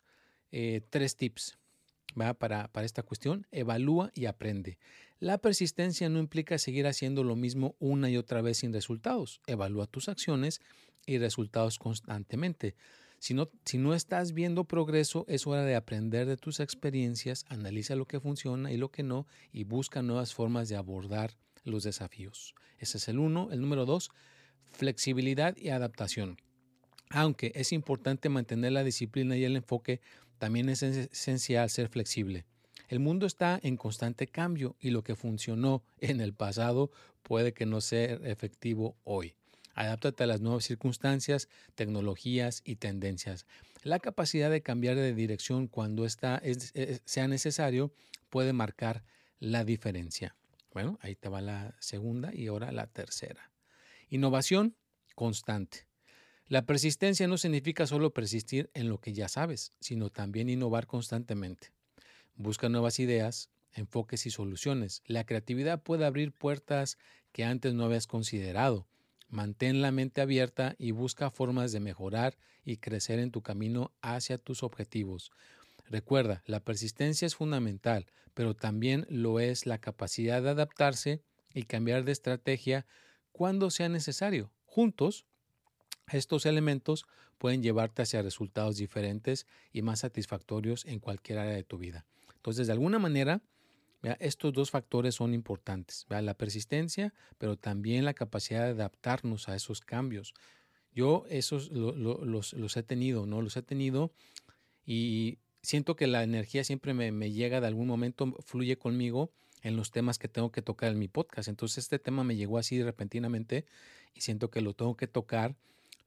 eh, 0.51 0.81
tres 0.91 1.15
tips 1.17 1.57
para, 2.13 2.67
para 2.67 2.85
esta 2.85 3.03
cuestión, 3.03 3.47
evalúa 3.51 4.11
y 4.13 4.25
aprende. 4.25 4.77
La 5.19 5.37
persistencia 5.37 6.09
no 6.09 6.19
implica 6.19 6.57
seguir 6.57 6.87
haciendo 6.87 7.23
lo 7.23 7.35
mismo 7.35 7.75
una 7.79 8.09
y 8.09 8.17
otra 8.17 8.41
vez 8.41 8.57
sin 8.57 8.73
resultados. 8.73 9.41
Evalúa 9.47 9.87
tus 9.87 10.09
acciones 10.09 10.61
y 11.05 11.17
resultados 11.17 11.79
constantemente. 11.79 12.75
Si 13.19 13.33
no, 13.33 13.49
si 13.63 13.77
no, 13.77 13.93
estás 13.93 14.33
viendo 14.33 14.65
progreso, 14.65 15.25
es 15.29 15.47
hora 15.47 15.63
de 15.63 15.75
aprender 15.75 16.27
de 16.27 16.35
tus 16.35 16.59
experiencias, 16.59 17.45
analiza 17.47 17.95
lo 17.95 18.05
que 18.05 18.19
funciona 18.19 18.71
y 18.71 18.77
lo 18.77 18.91
que 18.91 19.03
no 19.03 19.27
y 19.53 19.63
busca 19.63 20.01
nuevas 20.01 20.33
formas 20.33 20.67
de 20.67 20.75
abordar 20.75 21.37
los 21.63 21.83
desafíos. 21.83 22.53
Ese 22.79 22.97
es 22.97 23.07
el 23.07 23.19
uno. 23.19 23.49
El 23.51 23.61
número 23.61 23.85
dos, 23.85 24.11
flexibilidad 24.65 25.55
y 25.55 25.69
adaptación. 25.69 26.37
Aunque 27.09 27.51
es 27.55 27.71
importante 27.71 28.27
mantener 28.27 28.71
la 28.71 28.83
disciplina 28.83 29.37
y 29.37 29.45
el 29.45 29.55
enfoque, 29.55 30.01
también 30.37 30.69
es 30.69 30.83
esencial 30.83 31.69
ser 31.69 31.89
flexible. 31.89 32.45
El 32.87 32.99
mundo 32.99 33.25
está 33.25 33.59
en 33.63 33.77
constante 33.77 34.27
cambio 34.27 34.75
y 34.79 34.91
lo 34.91 35.03
que 35.03 35.15
funcionó 35.15 35.83
en 35.99 36.21
el 36.21 36.33
pasado 36.33 36.91
puede 37.23 37.53
que 37.53 37.65
no 37.65 37.81
sea 37.81 38.13
efectivo 38.23 38.95
hoy. 39.03 39.35
Adáptate 39.73 40.23
a 40.23 40.27
las 40.27 40.41
nuevas 40.41 40.65
circunstancias, 40.65 41.49
tecnologías 41.73 42.61
y 42.63 42.75
tendencias. 42.75 43.47
La 43.81 43.99
capacidad 43.99 44.51
de 44.51 44.61
cambiar 44.61 44.95
de 44.95 45.15
dirección 45.15 45.67
cuando 45.67 46.05
está, 46.05 46.41
sea 47.05 47.27
necesario 47.27 47.91
puede 48.29 48.53
marcar 48.53 49.03
la 49.39 49.63
diferencia. 49.63 50.35
Bueno, 50.71 50.99
ahí 51.01 51.15
te 51.15 51.29
va 51.29 51.41
la 51.41 51.75
segunda 51.79 52.33
y 52.33 52.47
ahora 52.47 52.71
la 52.71 52.87
tercera. 52.87 53.51
Innovación 54.09 54.75
constante. 55.15 55.87
La 56.53 56.67
persistencia 56.67 57.27
no 57.27 57.39
significa 57.39 57.87
solo 57.87 58.13
persistir 58.13 58.69
en 58.75 58.87
lo 58.87 58.99
que 58.99 59.11
ya 59.11 59.27
sabes, 59.27 59.73
sino 59.79 60.11
también 60.11 60.49
innovar 60.49 60.85
constantemente. 60.85 61.71
Busca 62.35 62.69
nuevas 62.69 62.99
ideas, 62.99 63.49
enfoques 63.71 64.27
y 64.27 64.29
soluciones. 64.29 65.01
La 65.07 65.23
creatividad 65.23 65.81
puede 65.81 66.05
abrir 66.05 66.31
puertas 66.31 66.99
que 67.31 67.43
antes 67.43 67.73
no 67.73 67.85
habías 67.85 68.05
considerado. 68.05 68.85
Mantén 69.29 69.81
la 69.81 69.91
mente 69.91 70.21
abierta 70.21 70.75
y 70.77 70.91
busca 70.91 71.31
formas 71.31 71.71
de 71.71 71.79
mejorar 71.79 72.37
y 72.63 72.77
crecer 72.77 73.17
en 73.17 73.31
tu 73.31 73.41
camino 73.41 73.91
hacia 74.03 74.37
tus 74.37 74.61
objetivos. 74.61 75.31
Recuerda, 75.89 76.43
la 76.45 76.59
persistencia 76.59 77.25
es 77.25 77.33
fundamental, 77.33 78.05
pero 78.35 78.55
también 78.55 79.07
lo 79.09 79.39
es 79.39 79.65
la 79.65 79.79
capacidad 79.79 80.43
de 80.43 80.51
adaptarse 80.51 81.23
y 81.51 81.63
cambiar 81.63 82.03
de 82.03 82.11
estrategia 82.11 82.85
cuando 83.31 83.71
sea 83.71 83.89
necesario. 83.89 84.51
Juntos, 84.67 85.25
estos 86.11 86.45
elementos 86.45 87.05
pueden 87.37 87.63
llevarte 87.63 88.01
hacia 88.01 88.21
resultados 88.21 88.77
diferentes 88.77 89.47
y 89.71 89.81
más 89.81 89.99
satisfactorios 89.99 90.85
en 90.85 90.99
cualquier 90.99 91.39
área 91.39 91.55
de 91.55 91.63
tu 91.63 91.77
vida. 91.77 92.05
Entonces, 92.35 92.67
de 92.67 92.73
alguna 92.73 92.99
manera, 92.99 93.41
estos 94.19 94.51
dos 94.51 94.69
factores 94.69 95.15
son 95.15 95.33
importantes, 95.33 96.05
la 96.09 96.33
persistencia, 96.33 97.13
pero 97.37 97.57
también 97.57 98.03
la 98.03 98.13
capacidad 98.13 98.63
de 98.65 98.71
adaptarnos 98.71 99.47
a 99.47 99.55
esos 99.55 99.79
cambios. 99.79 100.33
Yo 100.93 101.25
esos 101.29 101.71
los, 101.71 102.77
he 102.77 102.83
tenido, 102.83 103.25
¿no? 103.25 103.41
Los 103.41 103.55
he 103.55 103.61
tenido 103.61 104.11
y 104.85 105.37
siento 105.61 105.95
que 105.95 106.07
la 106.07 106.23
energía 106.23 106.65
siempre 106.65 106.93
me, 106.93 107.31
llega 107.31 107.61
de 107.61 107.67
algún 107.67 107.87
momento, 107.87 108.35
fluye 108.45 108.77
conmigo 108.77 109.31
en 109.61 109.77
los 109.77 109.91
temas 109.91 110.19
que 110.19 110.27
tengo 110.27 110.51
que 110.51 110.61
tocar 110.61 110.91
en 110.91 110.99
mi 110.99 111.07
podcast. 111.07 111.47
Entonces 111.47 111.85
este 111.85 111.97
tema 111.97 112.25
me 112.25 112.35
llegó 112.35 112.57
así 112.57 112.83
repentinamente 112.83 113.65
y 114.13 114.21
siento 114.21 114.51
que 114.51 114.59
lo 114.59 114.73
tengo 114.73 114.97
que 114.97 115.07
tocar 115.07 115.55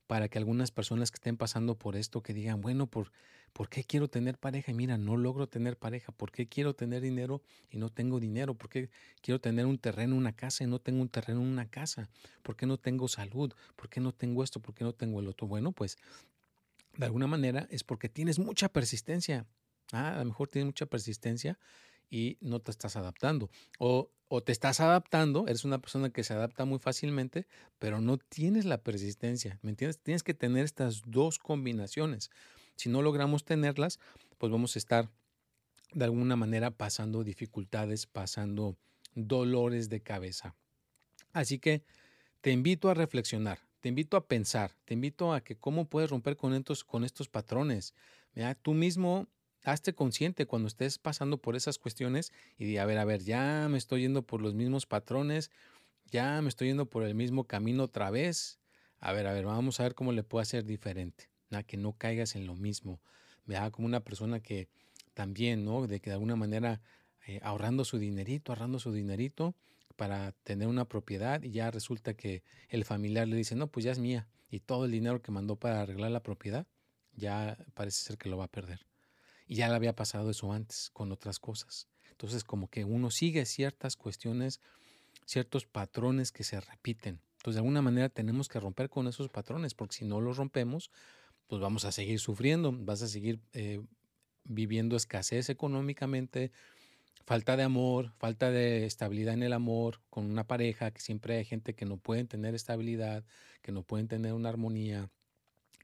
para 0.07 0.29
que 0.29 0.39
algunas 0.39 0.71
personas 0.71 1.11
que 1.11 1.17
estén 1.17 1.37
pasando 1.37 1.77
por 1.77 1.97
esto, 1.97 2.23
que 2.23 2.33
digan, 2.33 2.61
bueno, 2.61 2.87
¿por, 2.87 3.13
¿por 3.53 3.69
qué 3.69 3.85
quiero 3.85 4.09
tener 4.09 4.39
pareja? 4.39 4.71
Y 4.71 4.75
mira, 4.75 4.99
no 4.99 5.17
logro 5.17 5.49
tener 5.49 5.77
pareja. 5.77 6.13
¿Por 6.13 6.31
qué 6.31 6.47
quiero 6.47 6.75
tener 6.75 7.03
dinero 7.03 7.43
y 7.71 7.79
no 7.79 7.89
tengo 7.89 8.21
dinero? 8.21 8.55
¿Por 8.55 8.69
qué 8.69 8.91
quiero 9.21 9.41
tener 9.41 9.67
un 9.67 9.79
terreno, 9.79 10.17
una 10.17 10.33
casa 10.33 10.65
y 10.65 10.67
no 10.67 10.79
tengo 10.79 11.03
un 11.03 11.09
terreno, 11.09 11.41
una 11.41 11.69
casa? 11.69 12.09
¿Por 12.43 12.57
qué 12.57 12.67
no 12.67 12.79
tengo 12.79 13.09
salud? 13.09 13.53
¿Por 13.75 13.89
qué 13.89 14.01
no 14.01 14.13
tengo 14.13 14.45
esto? 14.45 14.61
¿Por 14.61 14.75
qué 14.75 14.85
no 14.85 14.93
tengo 14.93 15.21
el 15.21 15.29
otro? 15.29 15.47
Bueno, 15.47 15.73
pues 15.73 15.99
de 16.97 17.05
alguna 17.05 17.27
manera 17.27 17.67
es 17.71 17.83
porque 17.83 18.09
tienes 18.09 18.39
mucha 18.39 18.69
persistencia. 18.69 19.47
Ah, 19.93 20.17
a 20.17 20.19
lo 20.19 20.27
mejor 20.27 20.49
tienes 20.49 20.67
mucha 20.67 20.87
persistencia 20.87 21.59
y 22.11 22.39
no 22.41 22.61
te 22.61 22.71
estás 22.71 22.97
adaptando. 22.97 23.51
O, 23.79 24.11
o, 24.29 24.43
te 24.43 24.53
estás 24.53 24.81
adaptando, 24.81 25.47
eres 25.47 25.65
una 25.65 25.81
persona 25.81 26.11
que 26.11 26.25
se 26.25 26.35
adapta 26.35 26.65
muy 26.65 26.79
fácilmente, 26.79 27.47
pero 27.79 28.01
no 28.01 28.19
tienes 28.19 28.65
la 28.65 28.83
persistencia. 28.83 29.59
¿Me 29.63 29.71
entiendes? 29.71 29.99
Tienes 29.99 30.23
que 30.23 30.35
tener 30.35 30.65
estas 30.65 31.03
dos 31.07 31.39
combinaciones. 31.39 32.31
Si 32.77 32.89
no 32.89 33.03
logramos 33.03 33.45
tenerlas, 33.45 33.99
pues 34.39 34.53
vamos 34.53 34.77
a 34.77 34.79
estar 34.79 35.11
de 35.93 36.05
alguna 36.05 36.37
manera 36.37 36.71
pasando 36.71 37.25
dificultades, 37.25 38.07
pasando 38.07 38.77
dolores 39.15 39.89
de 39.89 40.01
cabeza. 40.01 40.55
Así 41.33 41.59
que 41.59 41.83
te 42.41 42.51
invito 42.51 42.91
a 42.91 42.95
reflexionar, 42.95 43.61
te 43.81 43.89
invito 43.89 44.17
a 44.17 44.27
pensar, 44.27 44.73
te 44.85 44.95
invito 44.95 45.33
a 45.33 45.41
que 45.41 45.57
cómo 45.57 45.87
puedes 45.87 46.11
romper 46.11 46.37
con 46.37 46.55
estos, 46.55 46.85
con 46.85 47.05
estos 47.05 47.29
patrones. 47.29 47.95
Tú 48.63 48.75
mismo 48.75 49.27
hazte 49.73 49.95
consciente 49.95 50.47
cuando 50.47 50.69
estés 50.69 50.99
pasando 50.99 51.39
por 51.39 51.57
esas 51.57 51.79
cuestiones 51.79 52.33
y 52.57 52.65
di, 52.65 52.79
a 52.79 52.87
ver, 52.87 52.99
a 52.99 53.05
ver, 53.05 53.23
ya 53.23 53.67
me 53.69 53.79
estoy 53.79 54.03
yendo 54.03 54.23
por 54.23 54.41
los 54.41 54.55
mismos 54.55 54.87
patrones, 54.87 55.51
ya 56.11 56.41
me 56.41 56.49
estoy 56.49 56.69
yendo 56.69 56.87
por 56.87 57.03
el 57.03 57.15
mismo 57.15 57.45
camino 57.45 57.85
otra 57.85 58.11
vez. 58.11 58.61
A 59.01 59.13
ver, 59.13 59.27
a 59.27 59.33
ver, 59.33 59.45
vamos 59.45 59.81
a 59.81 59.83
ver 59.83 59.95
cómo 59.95 60.13
le 60.13 60.23
puedo 60.23 60.41
hacer 60.41 60.65
diferente, 60.65 61.29
¿no? 61.51 61.65
que 61.67 61.77
no 61.77 61.93
caigas 61.93 62.37
en 62.37 62.47
lo 62.47 62.55
mismo. 62.55 63.01
Vea 63.45 63.71
como 63.71 63.87
una 63.87 64.01
persona 64.01 64.41
que 64.41 64.69
también, 65.15 65.65
¿no? 65.65 65.87
De 65.87 66.01
que 66.01 66.11
de 66.11 66.15
alguna 66.15 66.37
manera 66.37 66.81
eh, 67.27 67.41
ahorrando 67.43 67.85
su 67.85 67.99
dinerito, 67.99 68.53
ahorrando 68.53 68.79
su 68.79 68.93
dinerito 68.93 69.55
para 69.97 70.33
tener 70.45 70.69
una 70.69 70.85
propiedad 70.85 71.43
y 71.43 71.51
ya 71.51 71.71
resulta 71.71 72.15
que 72.15 72.43
el 72.69 72.85
familiar 72.85 73.27
le 73.27 73.37
dice, 73.37 73.57
no, 73.57 73.67
pues 73.67 73.85
ya 73.85 73.93
es 73.93 73.99
mía. 73.99 74.29
Y 74.49 74.61
todo 74.61 74.85
el 74.85 74.93
dinero 74.93 75.23
que 75.23 75.33
mandó 75.33 75.57
para 75.57 75.81
arreglar 75.81 76.13
la 76.13 76.23
propiedad, 76.23 76.67
ya 77.15 77.59
parece 77.75 78.05
ser 78.05 78.19
que 78.19 78.29
lo 78.29 78.37
va 78.37 78.45
a 78.45 78.49
perder. 78.49 78.87
Y 79.47 79.57
ya 79.57 79.69
le 79.69 79.75
había 79.75 79.95
pasado 79.95 80.31
eso 80.31 80.53
antes 80.53 80.91
con 80.93 81.13
otras 81.13 81.39
cosas. 81.39 81.89
Entonces 82.11 82.45
como 82.45 82.69
que 82.69 82.85
uno 82.85 83.11
sigue 83.11 83.45
ciertas 83.45 83.97
cuestiones, 83.97 84.61
ciertos 85.25 85.67
patrones 85.67 86.33
que 86.33 86.45
se 86.45 86.61
repiten. 86.61 87.21
Entonces 87.37 87.55
de 87.57 87.61
alguna 87.61 87.83
manera 87.83 88.09
tenemos 88.09 88.49
que 88.49 88.59
romper 88.59 88.89
con 88.89 89.07
esos 89.07 89.29
patrones 89.29 89.75
porque 89.75 89.97
si 89.97 90.05
no 90.05 90.21
los 90.21 90.37
rompemos, 90.37 90.91
pues 91.47 91.61
vamos 91.61 91.85
a 91.85 91.93
seguir 91.93 92.19
sufriendo, 92.19 92.73
vas 92.73 93.03
a 93.03 93.09
seguir 93.09 93.41
eh, 93.53 93.83
viviendo 94.45 94.97
escasez 94.97 95.49
económicamente, 95.49 96.51
falta 97.25 97.57
de 97.57 97.63
amor, 97.63 98.13
falta 98.19 98.51
de 98.51 98.87
estabilidad 98.87 99.35
en 99.35 99.43
el 99.43 99.53
amor 99.53 100.01
con 100.11 100.31
una 100.31 100.47
pareja, 100.47 100.91
que 100.91 101.01
siempre 101.01 101.37
hay 101.37 101.45
gente 101.45 101.75
que 101.75 101.85
no 101.85 101.99
pueden 101.99 102.29
tener 102.29 102.55
estabilidad, 102.55 103.25
que 103.63 103.73
no 103.73 103.83
pueden 103.83 104.09
tener 104.09 104.33
una 104.33 104.49
armonía, 104.49 105.11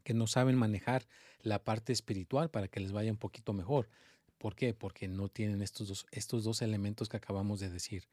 que 0.03 0.15
no 0.15 0.27
saben 0.27 0.57
manejar 0.57 1.07
la 1.43 1.63
parte 1.63 1.93
espiritual 1.93 2.51
para 2.51 2.69
que 2.69 2.81
les 2.81 2.93
vaya 2.93 3.11
un 3.11 3.19
poquito 3.19 3.53
mejor. 3.53 3.89
¿Por 4.39 4.55
qué? 4.55 4.75
Porque 4.75 5.09
no 5.09 5.29
tienen 5.29 5.63
estos 5.63 5.89
dos, 5.89 6.07
estos 6.11 6.45
dos 6.45 6.63
elementos 6.63 7.09
que 7.09 7.17
acabamos 7.17 7.61
de 7.61 7.71
decir. 7.71 8.09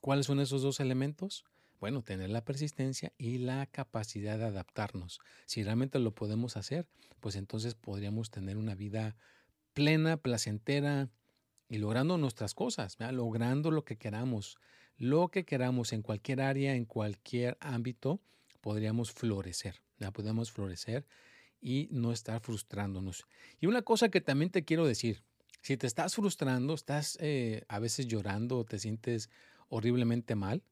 ¿Cuáles 0.00 0.26
son 0.26 0.40
esos 0.40 0.62
dos 0.62 0.80
elementos? 0.80 1.44
Bueno, 1.80 2.02
tener 2.02 2.30
la 2.30 2.44
persistencia 2.44 3.12
y 3.18 3.38
la 3.38 3.66
capacidad 3.66 4.38
de 4.38 4.46
adaptarnos. 4.46 5.20
Si 5.44 5.62
realmente 5.62 5.98
lo 5.98 6.12
podemos 6.12 6.56
hacer, 6.56 6.86
pues 7.20 7.36
entonces 7.36 7.74
podríamos 7.74 8.30
tener 8.30 8.56
una 8.56 8.74
vida 8.74 9.16
plena, 9.74 10.16
placentera 10.16 11.10
y 11.68 11.78
logrando 11.78 12.16
nuestras 12.16 12.54
cosas, 12.54 12.96
logrando 13.12 13.70
lo 13.70 13.84
que 13.84 13.96
queramos, 13.96 14.56
lo 14.96 15.28
que 15.28 15.44
queramos 15.44 15.92
en 15.92 16.00
cualquier 16.00 16.40
área, 16.40 16.74
en 16.74 16.86
cualquier 16.86 17.58
ámbito, 17.60 18.20
podríamos 18.66 19.12
florecer, 19.12 19.80
ya 20.00 20.10
podemos 20.10 20.50
florecer 20.50 21.06
y 21.60 21.86
no 21.92 22.10
estar 22.10 22.40
frustrándonos. 22.40 23.24
Y 23.60 23.66
una 23.66 23.82
cosa 23.82 24.08
que 24.08 24.20
también 24.20 24.50
te 24.50 24.64
quiero 24.64 24.84
decir, 24.84 25.22
si 25.62 25.76
te 25.76 25.86
estás 25.86 26.16
frustrando, 26.16 26.74
estás 26.74 27.16
eh, 27.20 27.62
a 27.68 27.78
veces 27.78 28.08
llorando 28.08 28.64
te 28.64 28.80
sientes 28.80 29.30
horriblemente 29.68 30.34
mal, 30.34 30.64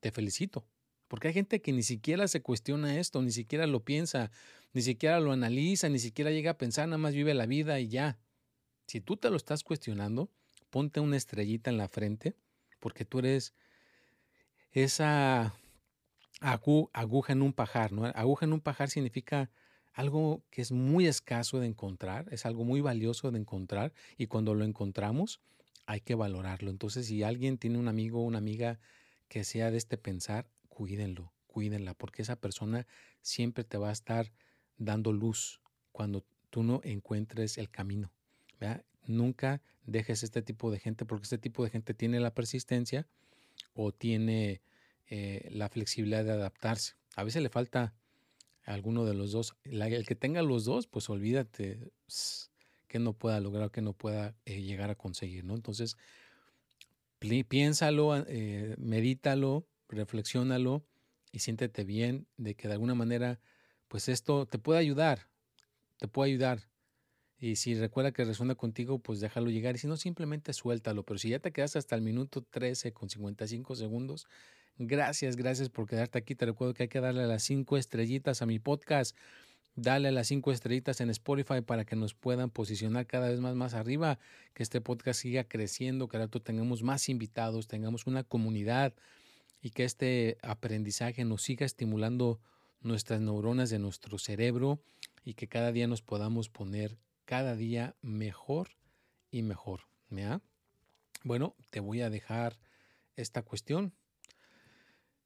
te 0.00 0.10
felicito. 0.10 0.66
Porque 1.06 1.28
hay 1.28 1.34
gente 1.34 1.62
que 1.62 1.72
ni 1.72 1.84
siquiera 1.84 2.26
se 2.26 2.42
cuestiona 2.42 2.98
esto, 2.98 3.22
ni 3.22 3.30
siquiera 3.30 3.68
lo 3.68 3.84
piensa, 3.84 4.32
ni 4.72 4.82
siquiera 4.82 5.20
lo 5.20 5.30
analiza, 5.30 5.88
ni 5.88 6.00
siquiera 6.00 6.32
llega 6.32 6.50
a 6.50 6.58
pensar, 6.58 6.88
nada 6.88 6.98
más 6.98 7.14
vive 7.14 7.32
la 7.32 7.46
vida 7.46 7.78
y 7.78 7.86
ya. 7.86 8.18
Si 8.88 9.00
tú 9.00 9.16
te 9.16 9.30
lo 9.30 9.36
estás 9.36 9.62
cuestionando, 9.62 10.32
ponte 10.68 10.98
una 10.98 11.16
estrellita 11.16 11.70
en 11.70 11.76
la 11.76 11.86
frente, 11.86 12.34
porque 12.80 13.04
tú 13.04 13.20
eres 13.20 13.54
esa 14.72 15.54
aguja 16.40 17.32
en 17.32 17.42
un 17.42 17.52
pajar, 17.52 17.92
¿no? 17.92 18.04
Aguja 18.04 18.46
en 18.46 18.52
un 18.52 18.60
pajar 18.60 18.90
significa 18.90 19.50
algo 19.92 20.42
que 20.50 20.60
es 20.62 20.72
muy 20.72 21.06
escaso 21.06 21.58
de 21.58 21.66
encontrar, 21.66 22.26
es 22.30 22.44
algo 22.44 22.64
muy 22.64 22.80
valioso 22.80 23.30
de 23.30 23.38
encontrar 23.38 23.94
y 24.18 24.26
cuando 24.26 24.54
lo 24.54 24.64
encontramos 24.64 25.40
hay 25.86 26.00
que 26.00 26.14
valorarlo. 26.14 26.70
Entonces, 26.70 27.06
si 27.06 27.22
alguien 27.22 27.56
tiene 27.58 27.78
un 27.78 27.88
amigo 27.88 28.20
o 28.20 28.24
una 28.24 28.38
amiga 28.38 28.78
que 29.28 29.44
sea 29.44 29.70
de 29.70 29.78
este 29.78 29.96
pensar, 29.96 30.46
cuídenlo, 30.68 31.32
cuídenla, 31.46 31.94
porque 31.94 32.22
esa 32.22 32.36
persona 32.36 32.86
siempre 33.22 33.64
te 33.64 33.78
va 33.78 33.88
a 33.88 33.92
estar 33.92 34.32
dando 34.76 35.12
luz 35.12 35.60
cuando 35.92 36.24
tú 36.50 36.62
no 36.62 36.80
encuentres 36.84 37.56
el 37.56 37.70
camino. 37.70 38.12
Nunca 39.06 39.62
dejes 39.84 40.22
este 40.22 40.42
tipo 40.42 40.70
de 40.70 40.80
gente, 40.80 41.06
porque 41.06 41.24
este 41.24 41.38
tipo 41.38 41.64
de 41.64 41.70
gente 41.70 41.94
tiene 41.94 42.20
la 42.20 42.34
persistencia 42.34 43.06
o 43.72 43.92
tiene 43.92 44.60
eh, 45.08 45.48
la 45.52 45.68
flexibilidad 45.68 46.24
de 46.24 46.32
adaptarse. 46.32 46.94
A 47.14 47.24
veces 47.24 47.42
le 47.42 47.48
falta 47.48 47.94
alguno 48.64 49.04
de 49.04 49.14
los 49.14 49.32
dos. 49.32 49.56
el 49.64 50.06
que 50.06 50.16
tenga 50.16 50.42
los 50.42 50.64
dos, 50.64 50.86
pues 50.86 51.08
olvídate 51.08 51.92
que 52.88 52.98
no 52.98 53.12
pueda 53.12 53.40
lograr, 53.40 53.70
que 53.70 53.82
no 53.82 53.92
pueda 53.92 54.34
eh, 54.44 54.62
llegar 54.62 54.90
a 54.90 54.94
conseguir, 54.96 55.44
¿no? 55.44 55.54
Entonces, 55.54 55.96
piénsalo, 57.48 58.16
eh, 58.26 58.74
medítalo, 58.78 59.66
reflexiónalo 59.88 60.84
y 61.32 61.40
siéntete 61.40 61.84
bien 61.84 62.26
de 62.36 62.54
que 62.54 62.68
de 62.68 62.74
alguna 62.74 62.94
manera, 62.94 63.40
pues 63.88 64.08
esto 64.08 64.46
te 64.46 64.58
puede 64.58 64.80
ayudar, 64.80 65.28
te 65.98 66.08
puede 66.08 66.32
ayudar. 66.32 66.68
Y 67.38 67.56
si 67.56 67.74
recuerda 67.74 68.12
que 68.12 68.24
resuena 68.24 68.54
contigo, 68.54 68.98
pues 68.98 69.20
déjalo 69.20 69.50
llegar. 69.50 69.74
Y 69.74 69.78
si 69.78 69.86
no, 69.86 69.96
simplemente 69.96 70.52
suéltalo. 70.54 71.04
Pero 71.04 71.18
si 71.18 71.28
ya 71.28 71.38
te 71.38 71.52
quedas 71.52 71.76
hasta 71.76 71.94
el 71.94 72.00
minuto 72.00 72.42
13 72.42 72.92
con 72.92 73.10
55 73.10 73.76
segundos, 73.76 74.26
Gracias, 74.78 75.36
gracias 75.36 75.70
por 75.70 75.86
quedarte 75.86 76.18
aquí. 76.18 76.34
Te 76.34 76.46
recuerdo 76.46 76.74
que 76.74 76.84
hay 76.84 76.88
que 76.88 77.00
darle 77.00 77.26
las 77.26 77.42
cinco 77.42 77.76
estrellitas 77.76 78.42
a 78.42 78.46
mi 78.46 78.58
podcast. 78.58 79.16
dale 79.74 80.10
las 80.10 80.28
cinco 80.28 80.52
estrellitas 80.52 81.00
en 81.02 81.10
Spotify 81.10 81.60
para 81.60 81.84
que 81.84 81.96
nos 81.96 82.14
puedan 82.14 82.50
posicionar 82.50 83.06
cada 83.06 83.28
vez 83.28 83.40
más, 83.40 83.54
más 83.54 83.74
arriba, 83.74 84.18
que 84.54 84.62
este 84.62 84.80
podcast 84.80 85.20
siga 85.20 85.44
creciendo, 85.44 86.08
que 86.08 86.16
rato 86.16 86.40
tengamos 86.40 86.82
más 86.82 87.10
invitados, 87.10 87.68
tengamos 87.68 88.06
una 88.06 88.24
comunidad 88.24 88.94
y 89.60 89.70
que 89.70 89.84
este 89.84 90.38
aprendizaje 90.42 91.24
nos 91.24 91.42
siga 91.42 91.66
estimulando 91.66 92.40
nuestras 92.80 93.20
neuronas 93.20 93.68
de 93.68 93.78
nuestro 93.78 94.18
cerebro 94.18 94.80
y 95.24 95.34
que 95.34 95.46
cada 95.48 95.72
día 95.72 95.86
nos 95.86 96.02
podamos 96.02 96.48
poner 96.48 96.96
cada 97.26 97.54
día 97.54 97.96
mejor 98.00 98.70
y 99.30 99.42
mejor. 99.42 99.80
Bueno, 101.24 101.54
te 101.70 101.80
voy 101.80 102.00
a 102.00 102.10
dejar 102.10 102.58
esta 103.16 103.42
cuestión. 103.42 103.92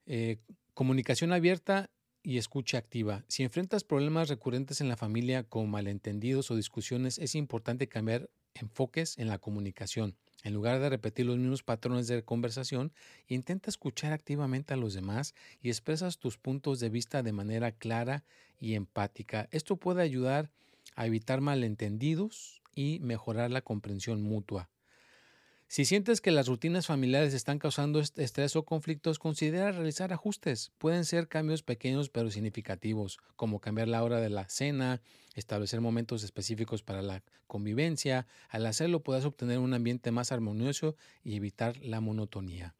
Eh, 0.07 0.39
comunicación 0.75 1.33
abierta 1.33 1.91
y 2.23 2.39
escucha 2.39 2.79
activa. 2.79 3.25
Si 3.29 3.43
enfrentas 3.43 3.85
problemas 3.85 4.29
recurrentes 4.29 4.81
en 4.81 4.89
la 4.89 4.97
familia 4.97 5.45
como 5.45 5.67
malentendidos 5.67 6.51
o 6.51 6.57
discusiones, 6.57 7.19
es 7.19 7.35
importante 7.35 7.89
cambiar 7.89 8.29
enfoques 8.55 9.19
en 9.19 9.29
la 9.29 9.39
comunicación. 9.39 10.17
En 10.43 10.55
lugar 10.55 10.81
de 10.81 10.89
repetir 10.89 11.27
los 11.27 11.37
mismos 11.37 11.63
patrones 11.63 12.07
de 12.09 12.25
conversación, 12.25 12.93
intenta 13.29 13.69
escuchar 13.69 14.13
activamente 14.13 14.73
a 14.73 14.79
los 14.79 14.95
demás 14.95 15.35
y 15.61 15.69
expresas 15.69 16.19
tus 16.19 16.39
puntos 16.39 16.81
de 16.81 16.89
vista 16.89 17.23
de 17.23 17.33
manera 17.33 17.73
clara 17.73 18.25
y 18.59 18.75
empática. 18.75 19.49
Esto 19.51 19.77
puede 19.77 20.03
ayudar 20.03 20.51
a 20.97 21.07
evitar 21.07 21.41
malentendidos 21.41 22.63
y 22.75 23.01
mejorar 23.01 23.51
la 23.51 23.63
comprensión 23.63 24.23
mutua. 24.23 24.71
Si 25.71 25.85
sientes 25.85 26.21
que 26.21 26.33
las 26.33 26.49
rutinas 26.49 26.89
familiares 26.89 27.33
están 27.33 27.61
causando 27.61 28.01
estrés 28.01 28.57
o 28.57 28.65
conflictos, 28.65 29.21
considera 29.21 29.71
realizar 29.71 30.13
ajustes. 30.13 30.73
Pueden 30.79 31.05
ser 31.05 31.29
cambios 31.29 31.63
pequeños 31.63 32.11
pero 32.11 32.29
significativos, 32.29 33.19
como 33.37 33.61
cambiar 33.61 33.87
la 33.87 34.03
hora 34.03 34.19
de 34.19 34.31
la 34.31 34.49
cena, 34.49 35.01
establecer 35.37 35.81
momentos 35.81 36.25
específicos 36.25 36.83
para 36.83 37.03
la 37.03 37.23
convivencia. 37.47 38.27
Al 38.49 38.67
hacerlo 38.67 39.05
puedes 39.05 39.25
obtener 39.25 39.61
un 39.61 39.73
ambiente 39.73 40.11
más 40.11 40.33
armonioso 40.33 40.97
y 41.23 41.37
evitar 41.37 41.77
la 41.77 42.01
monotonía. 42.01 42.75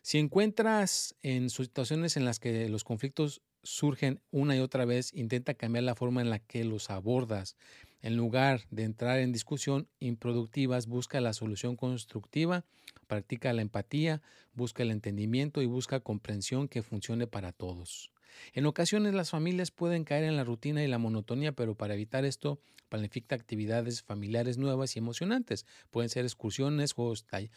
Si 0.00 0.16
encuentras 0.16 1.14
en 1.20 1.50
situaciones 1.50 2.16
en 2.16 2.24
las 2.24 2.40
que 2.40 2.70
los 2.70 2.84
conflictos 2.84 3.42
surgen 3.62 4.22
una 4.30 4.56
y 4.56 4.60
otra 4.60 4.86
vez, 4.86 5.12
intenta 5.12 5.52
cambiar 5.52 5.84
la 5.84 5.94
forma 5.94 6.22
en 6.22 6.30
la 6.30 6.38
que 6.38 6.64
los 6.64 6.88
abordas. 6.88 7.54
En 8.00 8.16
lugar 8.16 8.62
de 8.70 8.84
entrar 8.84 9.18
en 9.18 9.32
discusión 9.32 9.88
improductivas, 9.98 10.86
busca 10.86 11.20
la 11.20 11.32
solución 11.32 11.76
constructiva, 11.76 12.64
practica 13.06 13.52
la 13.52 13.62
empatía, 13.62 14.22
busca 14.54 14.82
el 14.82 14.90
entendimiento 14.90 15.62
y 15.62 15.66
busca 15.66 16.00
comprensión 16.00 16.68
que 16.68 16.82
funcione 16.82 17.26
para 17.26 17.52
todos. 17.52 18.10
En 18.52 18.66
ocasiones 18.66 19.14
las 19.14 19.30
familias 19.30 19.70
pueden 19.70 20.04
caer 20.04 20.24
en 20.24 20.36
la 20.36 20.44
rutina 20.44 20.82
y 20.82 20.88
la 20.88 20.98
monotonía, 20.98 21.52
pero 21.52 21.74
para 21.74 21.94
evitar 21.94 22.24
esto, 22.24 22.60
planifica 22.88 23.34
actividades 23.34 24.02
familiares 24.02 24.58
nuevas 24.58 24.96
y 24.96 24.98
emocionantes. 24.98 25.66
Pueden 25.90 26.08
ser 26.08 26.24
excursiones, 26.24 26.94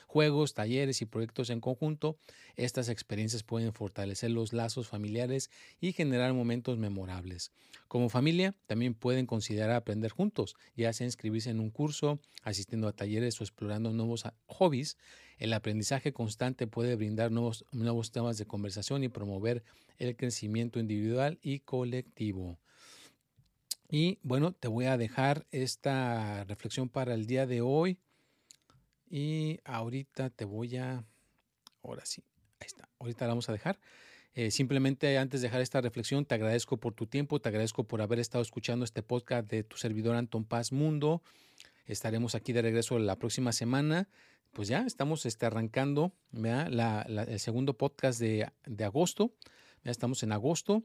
juegos, 0.07 0.53
talleres 0.53 1.01
y 1.01 1.05
proyectos 1.05 1.49
en 1.49 1.61
conjunto. 1.61 2.17
Estas 2.55 2.89
experiencias 2.89 3.43
pueden 3.43 3.73
fortalecer 3.73 4.31
los 4.31 4.53
lazos 4.53 4.87
familiares 4.87 5.49
y 5.79 5.93
generar 5.93 6.33
momentos 6.33 6.77
memorables. 6.77 7.51
Como 7.87 8.09
familia, 8.09 8.55
también 8.67 8.93
pueden 8.93 9.25
considerar 9.25 9.71
aprender 9.71 10.11
juntos, 10.11 10.55
ya 10.75 10.93
sea 10.93 11.07
inscribirse 11.07 11.49
en 11.49 11.59
un 11.59 11.71
curso, 11.71 12.19
asistiendo 12.43 12.87
a 12.87 12.93
talleres 12.93 13.39
o 13.39 13.43
explorando 13.43 13.91
nuevos 13.91 14.25
hobbies. 14.47 14.97
El 15.41 15.53
aprendizaje 15.53 16.13
constante 16.13 16.67
puede 16.67 16.95
brindar 16.95 17.31
nuevos, 17.31 18.11
temas 18.11 18.37
de 18.37 18.45
conversación 18.45 19.03
y 19.03 19.09
promover 19.09 19.63
el 19.97 20.15
crecimiento 20.15 20.79
individual 20.79 21.39
y 21.41 21.61
colectivo. 21.61 22.59
Y 23.89 24.19
bueno, 24.21 24.51
te 24.51 24.67
voy 24.67 24.85
a 24.85 24.97
dejar 24.97 25.47
esta 25.49 26.43
reflexión 26.43 26.89
para 26.89 27.15
el 27.15 27.25
día 27.25 27.47
de 27.47 27.61
hoy. 27.61 27.97
Y 29.09 29.59
ahorita 29.65 30.29
te 30.29 30.45
voy 30.45 30.77
a... 30.77 31.03
Ahora 31.81 32.05
sí, 32.05 32.23
ahí 32.59 32.67
está. 32.67 32.87
Ahorita 32.99 33.25
la 33.25 33.29
vamos 33.29 33.49
a 33.49 33.53
dejar. 33.53 33.79
Eh, 34.35 34.51
simplemente 34.51 35.17
antes 35.17 35.41
de 35.41 35.47
dejar 35.47 35.61
esta 35.61 35.81
reflexión, 35.81 36.23
te 36.23 36.35
agradezco 36.35 36.77
por 36.77 36.93
tu 36.93 37.07
tiempo, 37.07 37.41
te 37.41 37.49
agradezco 37.49 37.83
por 37.83 38.03
haber 38.03 38.19
estado 38.19 38.43
escuchando 38.43 38.85
este 38.85 39.01
podcast 39.01 39.49
de 39.49 39.63
tu 39.63 39.77
servidor 39.77 40.15
Anton 40.15 40.45
Paz 40.45 40.71
Mundo. 40.71 41.23
Estaremos 41.87 42.35
aquí 42.35 42.53
de 42.53 42.61
regreso 42.61 42.99
la 42.99 43.15
próxima 43.15 43.53
semana. 43.53 44.07
Pues 44.53 44.67
ya 44.67 44.85
estamos 44.85 45.25
este, 45.25 45.45
arrancando 45.45 46.11
el 46.33 47.39
segundo 47.39 47.77
podcast 47.77 48.19
de, 48.19 48.51
de 48.65 48.83
agosto. 48.83 49.33
Ya 49.83 49.91
estamos 49.91 50.23
en 50.23 50.33
agosto 50.33 50.83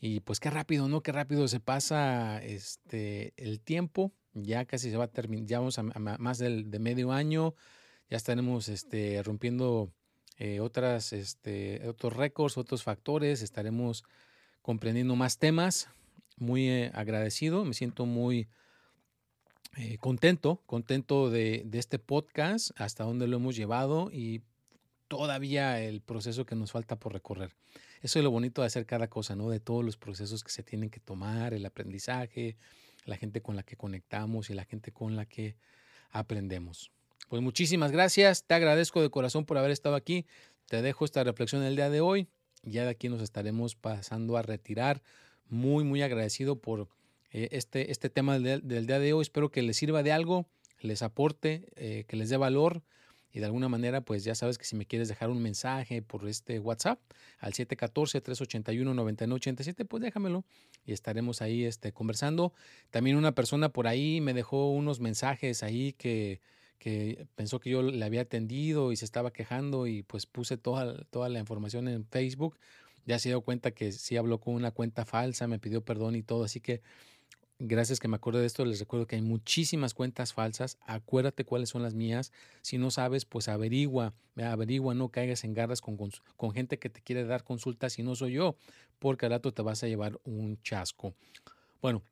y 0.00 0.20
pues 0.20 0.40
qué 0.40 0.50
rápido, 0.50 0.88
¿no? 0.88 1.02
Qué 1.02 1.12
rápido 1.12 1.46
se 1.48 1.60
pasa 1.60 2.42
este, 2.42 3.34
el 3.36 3.60
tiempo. 3.60 4.12
Ya 4.32 4.64
casi 4.64 4.90
se 4.90 4.96
va 4.96 5.04
a 5.04 5.08
terminar, 5.08 5.46
ya 5.46 5.58
vamos 5.58 5.78
a, 5.78 5.82
más 5.82 6.38
del, 6.38 6.70
de 6.70 6.78
medio 6.78 7.12
año. 7.12 7.54
Ya 8.10 8.16
estaremos 8.16 8.68
este, 8.68 9.22
rompiendo 9.22 9.92
eh, 10.38 10.60
otras, 10.60 11.12
este, 11.12 11.86
otros 11.86 12.14
récords, 12.14 12.56
otros 12.56 12.82
factores. 12.82 13.42
Estaremos 13.42 14.04
comprendiendo 14.62 15.14
más 15.14 15.38
temas. 15.38 15.88
Muy 16.36 16.68
eh, 16.68 16.90
agradecido, 16.94 17.64
me 17.64 17.74
siento 17.74 18.06
muy 18.06 18.48
eh, 19.76 19.98
contento, 19.98 20.62
contento 20.66 21.30
de, 21.30 21.62
de 21.66 21.78
este 21.78 21.98
podcast, 21.98 22.70
hasta 22.76 23.04
dónde 23.04 23.26
lo 23.26 23.36
hemos 23.36 23.56
llevado 23.56 24.10
y 24.12 24.42
todavía 25.08 25.80
el 25.80 26.00
proceso 26.00 26.46
que 26.46 26.54
nos 26.54 26.72
falta 26.72 26.96
por 26.96 27.12
recorrer. 27.12 27.54
Eso 28.02 28.18
es 28.18 28.24
lo 28.24 28.30
bonito 28.30 28.60
de 28.60 28.66
hacer 28.66 28.86
cada 28.86 29.08
cosa, 29.08 29.34
¿no? 29.34 29.48
De 29.48 29.60
todos 29.60 29.84
los 29.84 29.96
procesos 29.96 30.44
que 30.44 30.50
se 30.50 30.62
tienen 30.62 30.90
que 30.90 31.00
tomar, 31.00 31.54
el 31.54 31.64
aprendizaje, 31.64 32.56
la 33.06 33.16
gente 33.16 33.40
con 33.40 33.56
la 33.56 33.62
que 33.62 33.76
conectamos 33.76 34.50
y 34.50 34.54
la 34.54 34.64
gente 34.64 34.92
con 34.92 35.16
la 35.16 35.26
que 35.26 35.56
aprendemos. 36.10 36.90
Pues 37.28 37.42
muchísimas 37.42 37.92
gracias, 37.92 38.44
te 38.44 38.54
agradezco 38.54 39.00
de 39.00 39.10
corazón 39.10 39.44
por 39.44 39.58
haber 39.58 39.70
estado 39.70 39.94
aquí. 39.94 40.26
Te 40.68 40.82
dejo 40.82 41.04
esta 41.04 41.24
reflexión 41.24 41.62
el 41.62 41.76
día 41.76 41.90
de 41.90 42.00
hoy. 42.00 42.28
Ya 42.62 42.84
de 42.84 42.90
aquí 42.90 43.08
nos 43.08 43.22
estaremos 43.22 43.74
pasando 43.74 44.36
a 44.36 44.42
retirar. 44.42 45.02
Muy, 45.48 45.84
muy 45.84 46.02
agradecido 46.02 46.56
por 46.56 46.88
eh, 47.34 47.48
este, 47.50 47.90
este 47.90 48.08
tema 48.10 48.38
del, 48.38 48.86
día 48.86 49.00
de 49.00 49.12
hoy. 49.12 49.22
Espero 49.22 49.50
que 49.50 49.60
les 49.60 49.76
sirva 49.76 50.04
de 50.04 50.12
algo, 50.12 50.46
les 50.80 51.02
aporte, 51.02 51.66
eh, 51.74 52.04
que 52.06 52.16
les 52.16 52.28
dé 52.28 52.36
valor 52.36 52.84
y 53.32 53.40
de 53.40 53.46
alguna 53.46 53.68
manera, 53.68 54.02
pues 54.02 54.22
ya 54.22 54.36
sabes 54.36 54.56
que 54.56 54.64
si 54.64 54.76
me 54.76 54.86
quieres 54.86 55.08
dejar 55.08 55.30
un 55.30 55.42
mensaje 55.42 56.00
por 56.00 56.28
este 56.28 56.60
WhatsApp 56.60 57.00
al 57.40 57.52
714-381-9987, 57.54 59.84
pues 59.88 60.00
déjamelo 60.00 60.44
y 60.86 60.92
estaremos 60.92 61.42
ahí 61.42 61.64
este, 61.64 61.92
conversando. 61.92 62.52
También 62.90 63.16
una 63.16 63.34
persona 63.34 63.70
por 63.70 63.88
ahí 63.88 64.20
me 64.20 64.32
dejó 64.32 64.70
unos 64.70 65.00
mensajes 65.00 65.64
ahí 65.64 65.92
que, 65.94 66.40
que 66.78 67.26
pensó 67.34 67.58
que 67.58 67.70
yo 67.70 67.82
le 67.82 68.04
había 68.04 68.20
atendido 68.20 68.92
y 68.92 68.96
se 68.96 69.04
estaba 69.04 69.32
quejando 69.32 69.88
y 69.88 70.04
pues 70.04 70.26
puse 70.26 70.56
toda, 70.56 71.02
toda 71.06 71.28
la 71.28 71.40
información 71.40 71.88
en 71.88 72.06
Facebook. 72.06 72.60
Ya 73.06 73.18
se 73.18 73.30
dio 73.30 73.40
cuenta 73.40 73.72
que 73.72 73.90
sí 73.90 74.16
habló 74.16 74.38
con 74.38 74.54
una 74.54 74.70
cuenta 74.70 75.04
falsa, 75.04 75.48
me 75.48 75.58
pidió 75.58 75.84
perdón 75.84 76.14
y 76.14 76.22
todo, 76.22 76.44
así 76.44 76.60
que 76.60 76.80
Gracias 77.60 78.00
que 78.00 78.08
me 78.08 78.16
acuerdo 78.16 78.40
de 78.40 78.46
esto, 78.46 78.64
les 78.64 78.80
recuerdo 78.80 79.06
que 79.06 79.14
hay 79.14 79.22
muchísimas 79.22 79.94
cuentas 79.94 80.32
falsas. 80.32 80.76
Acuérdate 80.86 81.44
cuáles 81.44 81.68
son 81.68 81.82
las 81.82 81.94
mías. 81.94 82.32
Si 82.62 82.78
no 82.78 82.90
sabes, 82.90 83.24
pues 83.24 83.48
averigua, 83.48 84.12
averigua, 84.36 84.94
no 84.94 85.08
caigas 85.10 85.44
en 85.44 85.54
garras 85.54 85.80
con, 85.80 85.96
con, 86.36 86.52
gente 86.52 86.78
que 86.80 86.90
te 86.90 87.00
quiere 87.00 87.24
dar 87.24 87.44
consultas 87.44 87.98
y 87.98 88.02
no 88.02 88.16
soy 88.16 88.32
yo, 88.32 88.56
porque 88.98 89.26
al 89.26 89.32
rato 89.32 89.52
te 89.52 89.62
vas 89.62 89.84
a 89.84 89.86
llevar 89.86 90.18
un 90.24 90.60
chasco. 90.62 91.14
Bueno, 91.80 92.02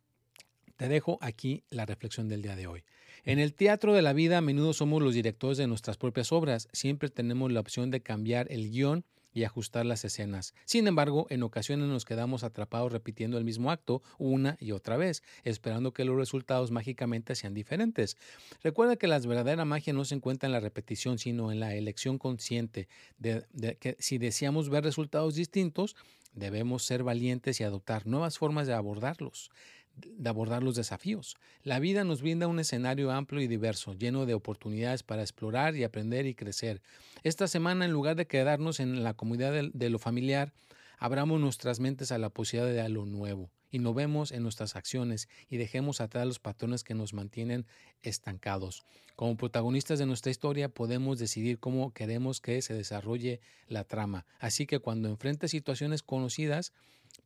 te 0.77 0.89
dejo 0.89 1.19
aquí 1.21 1.65
la 1.71 1.87
reflexión 1.87 2.29
del 2.29 2.43
día 2.43 2.55
de 2.55 2.69
hoy. 2.69 2.85
En 3.25 3.41
el 3.41 3.53
teatro 3.53 3.95
de 3.95 4.03
la 4.03 4.13
vida 4.13 4.39
a 4.39 4.43
menudo 4.43 4.73
somos 4.73 5.03
los 5.03 5.15
directores 5.15 5.59
de 5.59 5.67
nuestras 5.67 5.97
propias 5.97 6.31
obras. 6.31 6.69
Siempre 6.73 7.09
tenemos 7.09 7.51
la 7.51 7.61
opción 7.61 7.91
de 7.91 8.01
cambiar 8.01 8.47
el 8.51 8.71
guion 8.71 9.05
y 9.33 9.45
ajustar 9.45 9.87
las 9.87 10.05
escenas. 10.05 10.55
Sin 10.65 10.87
embargo, 10.87 11.27
en 11.31 11.43
ocasiones 11.43 11.89
nos 11.89 12.05
quedamos 12.05 12.45
atrapados 12.45 12.93
repitiendo 12.93 13.39
el 13.39 13.45
mismo 13.45 13.71
acto 13.71 14.03
una 14.19 14.57
y 14.61 14.73
otra 14.73 14.97
vez, 14.97 15.23
esperando 15.45 15.93
que 15.93 16.05
los 16.05 16.17
resultados 16.17 16.71
mágicamente 16.71 17.35
sean 17.35 17.55
diferentes. 17.55 18.17
Recuerda 18.63 18.97
que 18.97 19.07
la 19.07 19.19
verdadera 19.19 19.65
magia 19.65 19.93
no 19.93 20.05
se 20.05 20.15
encuentra 20.15 20.47
en 20.47 20.53
la 20.53 20.61
repetición, 20.61 21.19
sino 21.19 21.53
en 21.53 21.61
la 21.61 21.75
elección 21.75 22.19
consciente 22.19 22.89
de, 23.19 23.45
que 23.81 23.97
si 23.99 24.19
deseamos 24.19 24.69
ver 24.69 24.85
resultados 24.85 25.35
distintos, 25.35 25.97
debemos 26.35 26.85
ser 26.85 27.03
valientes 27.03 27.61
y 27.61 27.65
adoptar 27.65 28.07
nuevas 28.07 28.39
formas 28.39 28.67
de 28.67 28.75
abordarlos 28.75 29.51
de 29.97 30.29
abordar 30.29 30.63
los 30.63 30.75
desafíos. 30.75 31.37
La 31.63 31.79
vida 31.79 32.05
nos 32.05 32.23
brinda 32.23 32.49
un 32.49 32.59
escenario 32.59 33.11
amplio 33.11 33.41
y 33.41 33.47
diverso, 33.47 33.95
lleno 33.95 34.27
de 34.27 34.35
oportunidades 34.35 35.03
para 35.03 35.23
explorar 35.23 35.77
y 35.77 35.85
aprender 35.85 36.27
y 36.27 36.35
crecer. 36.35 36.83
Esta 37.23 37.49
semana, 37.49 37.85
en 37.85 37.93
lugar 37.93 38.17
de 38.17 38.27
quedarnos 38.27 38.81
en 38.81 39.03
la 39.05 39.15
comunidad 39.15 39.53
de, 39.73 39.91
lo 39.91 39.99
familiar, 39.99 40.53
abramos 40.99 41.41
nuestras 41.41 41.81
mentes 41.81 42.13
a 42.13 42.19
la 42.19 42.31
posibilidad 42.31 42.85
de 42.85 42.89
lo 42.89 43.07
nuevo, 43.07 43.51
innovemos 43.71 44.33
en 44.33 44.43
nuestras 44.43 44.77
acciones 44.77 45.29
y 45.49 45.57
dejemos 45.57 46.01
atrás 46.01 46.27
los 46.27 46.39
patrones 46.39 46.85
que 46.85 46.95
nos 46.95 47.15
mantienen 47.15 47.67
estancados. 48.03 48.85
Como 49.17 49.37
protagonistas 49.37 49.99
de 49.99 50.07
nuestra 50.07 50.31
historia 50.31 50.69
podemos 50.69 51.19
decidir 51.19 51.59
cómo 51.59 51.93
queremos 51.93 52.41
que 52.41 52.63
se 52.63 52.75
desarrolle 52.75 53.41
la 53.69 53.85
trama. 53.85 54.27
Así 54.39 54.67
que 54.67 54.79
cuando 54.79 55.09
enfrentes 55.09 55.51
situaciones 55.51 56.03
conocidas, 56.03 56.73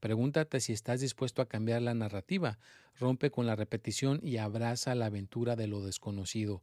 Pregúntate 0.01 0.61
si 0.61 0.73
estás 0.73 1.01
dispuesto 1.01 1.43
a 1.43 1.49
cambiar 1.49 1.83
la 1.83 1.95
narrativa, 1.95 2.59
rompe 2.99 3.31
con 3.31 3.47
la 3.47 3.57
repetición 3.57 4.21
y 4.23 4.37
abraza 4.37 4.95
la 4.95 5.07
aventura 5.07 5.57
de 5.57 5.67
lo 5.67 5.83
desconocido. 5.83 6.63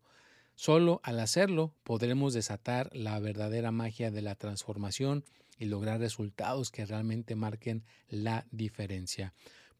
Solo 0.55 1.01
al 1.03 1.19
hacerlo 1.19 1.73
podremos 1.83 2.33
desatar 2.33 2.89
la 2.93 3.19
verdadera 3.19 3.71
magia 3.71 4.12
de 4.12 4.21
la 4.21 4.36
transformación 4.36 5.25
y 5.57 5.65
lograr 5.65 5.99
resultados 5.99 6.71
que 6.71 6.86
realmente 6.86 7.36
marquen 7.36 7.83
la 8.07 8.45
diferencia. 8.51 9.33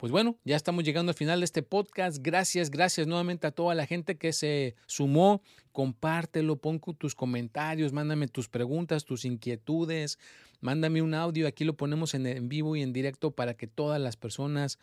Pues 0.04 0.12
bueno, 0.12 0.38
ya 0.44 0.58
estamos 0.58 0.84
llegando 0.84 1.12
al 1.12 1.16
final 1.16 1.40
de 1.40 1.46
este 1.46 1.64
podcast. 1.64 2.18
Gracias, 2.22 2.70
gracias 2.70 3.08
nuevamente 3.08 3.48
a 3.48 3.52
toda 3.52 3.74
la 3.74 3.86
gente 3.86 4.18
que 4.18 4.34
se 4.34 4.76
sumó. 4.86 5.42
Compártelo, 5.72 6.58
pon 6.58 6.82
tus 6.98 7.16
comentarios, 7.16 7.94
mándame 7.94 8.28
tus 8.28 8.50
preguntas, 8.50 9.06
tus 9.06 9.24
inquietudes, 9.24 10.20
mándame 10.60 11.02
un 11.02 11.14
audio. 11.14 11.48
Aquí 11.48 11.64
lo 11.64 11.78
ponemos 11.78 12.16
en, 12.16 12.50
vivo 12.50 12.76
y 12.76 12.82
en 12.82 12.92
directo 12.92 13.32
para 13.32 13.54
que 13.54 13.66
todas 13.66 14.02
las 14.02 14.18
personas 14.18 14.78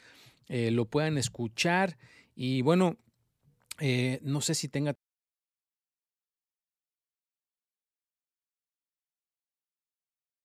eh, 0.48 0.70
lo 0.70 0.86
puedan 0.86 1.18
escuchar. 1.18 1.98
Y 2.34 2.62
bueno, 2.62 2.96
eh, 3.78 4.20
no 4.22 4.40
sé 4.40 4.54
si 4.54 4.68
tenga 4.68 4.94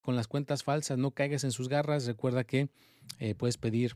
con 0.02 0.18
las 0.18 0.28
cuentas 0.28 0.64
falsas, 0.64 0.98
no 0.98 1.12
caigas 1.12 1.46
en 1.46 1.54
sus 1.54 1.70
garras. 1.70 2.06
Recuerda 2.08 2.44
que 2.44 2.68
eh, 3.20 3.36
puedes 3.36 3.56
pedir 3.56 3.96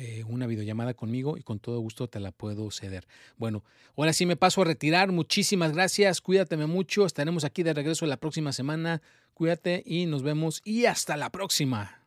eh, 0.00 0.22
una 0.28 0.46
videollamada 0.46 0.94
conmigo 0.94 1.36
y 1.36 1.42
con 1.42 1.58
todo 1.58 1.80
gusto 1.80 2.08
te 2.08 2.20
la 2.20 2.30
puedo 2.30 2.70
ceder. 2.70 3.08
Bueno, 3.36 3.64
ahora 3.96 4.12
sí 4.12 4.26
me 4.26 4.36
paso 4.36 4.62
a 4.62 4.64
retirar. 4.64 5.10
Muchísimas 5.10 5.72
gracias. 5.72 6.20
Cuídateme 6.20 6.66
mucho. 6.66 7.04
Estaremos 7.04 7.42
aquí 7.42 7.64
de 7.64 7.74
regreso 7.74 8.06
la 8.06 8.16
próxima 8.16 8.52
semana. 8.52 9.02
Cuídate 9.34 9.82
y 9.84 10.06
nos 10.06 10.22
vemos 10.22 10.60
y 10.64 10.84
hasta 10.84 11.16
la 11.16 11.30
próxima. 11.30 11.98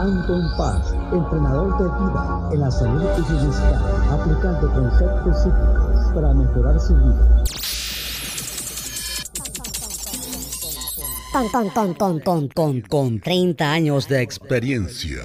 Anton 0.00 0.50
Paz, 0.56 0.94
entrenador 1.12 1.76
de 1.76 1.84
vida 1.84 2.48
en 2.52 2.60
la 2.60 2.70
salud 2.70 3.04
y 3.18 3.32
bienestar, 3.32 3.74
aplicando 4.10 4.72
conceptos 4.72 5.42
psíquicos 5.42 6.14
para 6.14 6.32
mejorar 6.32 6.80
su 6.80 6.94
vida. 6.94 7.44
Con, 11.32 11.48
con, 11.48 11.94
con, 11.94 12.18
con, 12.18 12.48
con, 12.48 12.80
con 12.80 13.20
30 13.20 13.72
años 13.72 14.08
de 14.08 14.20
experiencia. 14.20 15.22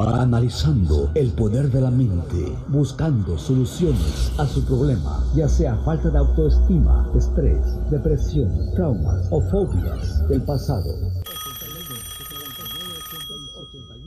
Analizando 0.00 1.10
el 1.14 1.30
poder 1.32 1.70
de 1.70 1.80
la 1.80 1.90
mente, 1.90 2.56
buscando 2.68 3.36
soluciones 3.36 4.32
a 4.38 4.46
su 4.46 4.64
problema, 4.64 5.24
ya 5.34 5.48
sea 5.48 5.76
falta 5.84 6.10
de 6.10 6.18
autoestima, 6.18 7.10
estrés, 7.16 7.64
depresión, 7.90 8.72
traumas 8.74 9.26
o 9.30 9.40
fobias 9.50 10.28
del 10.28 10.42
pasado 10.42 11.15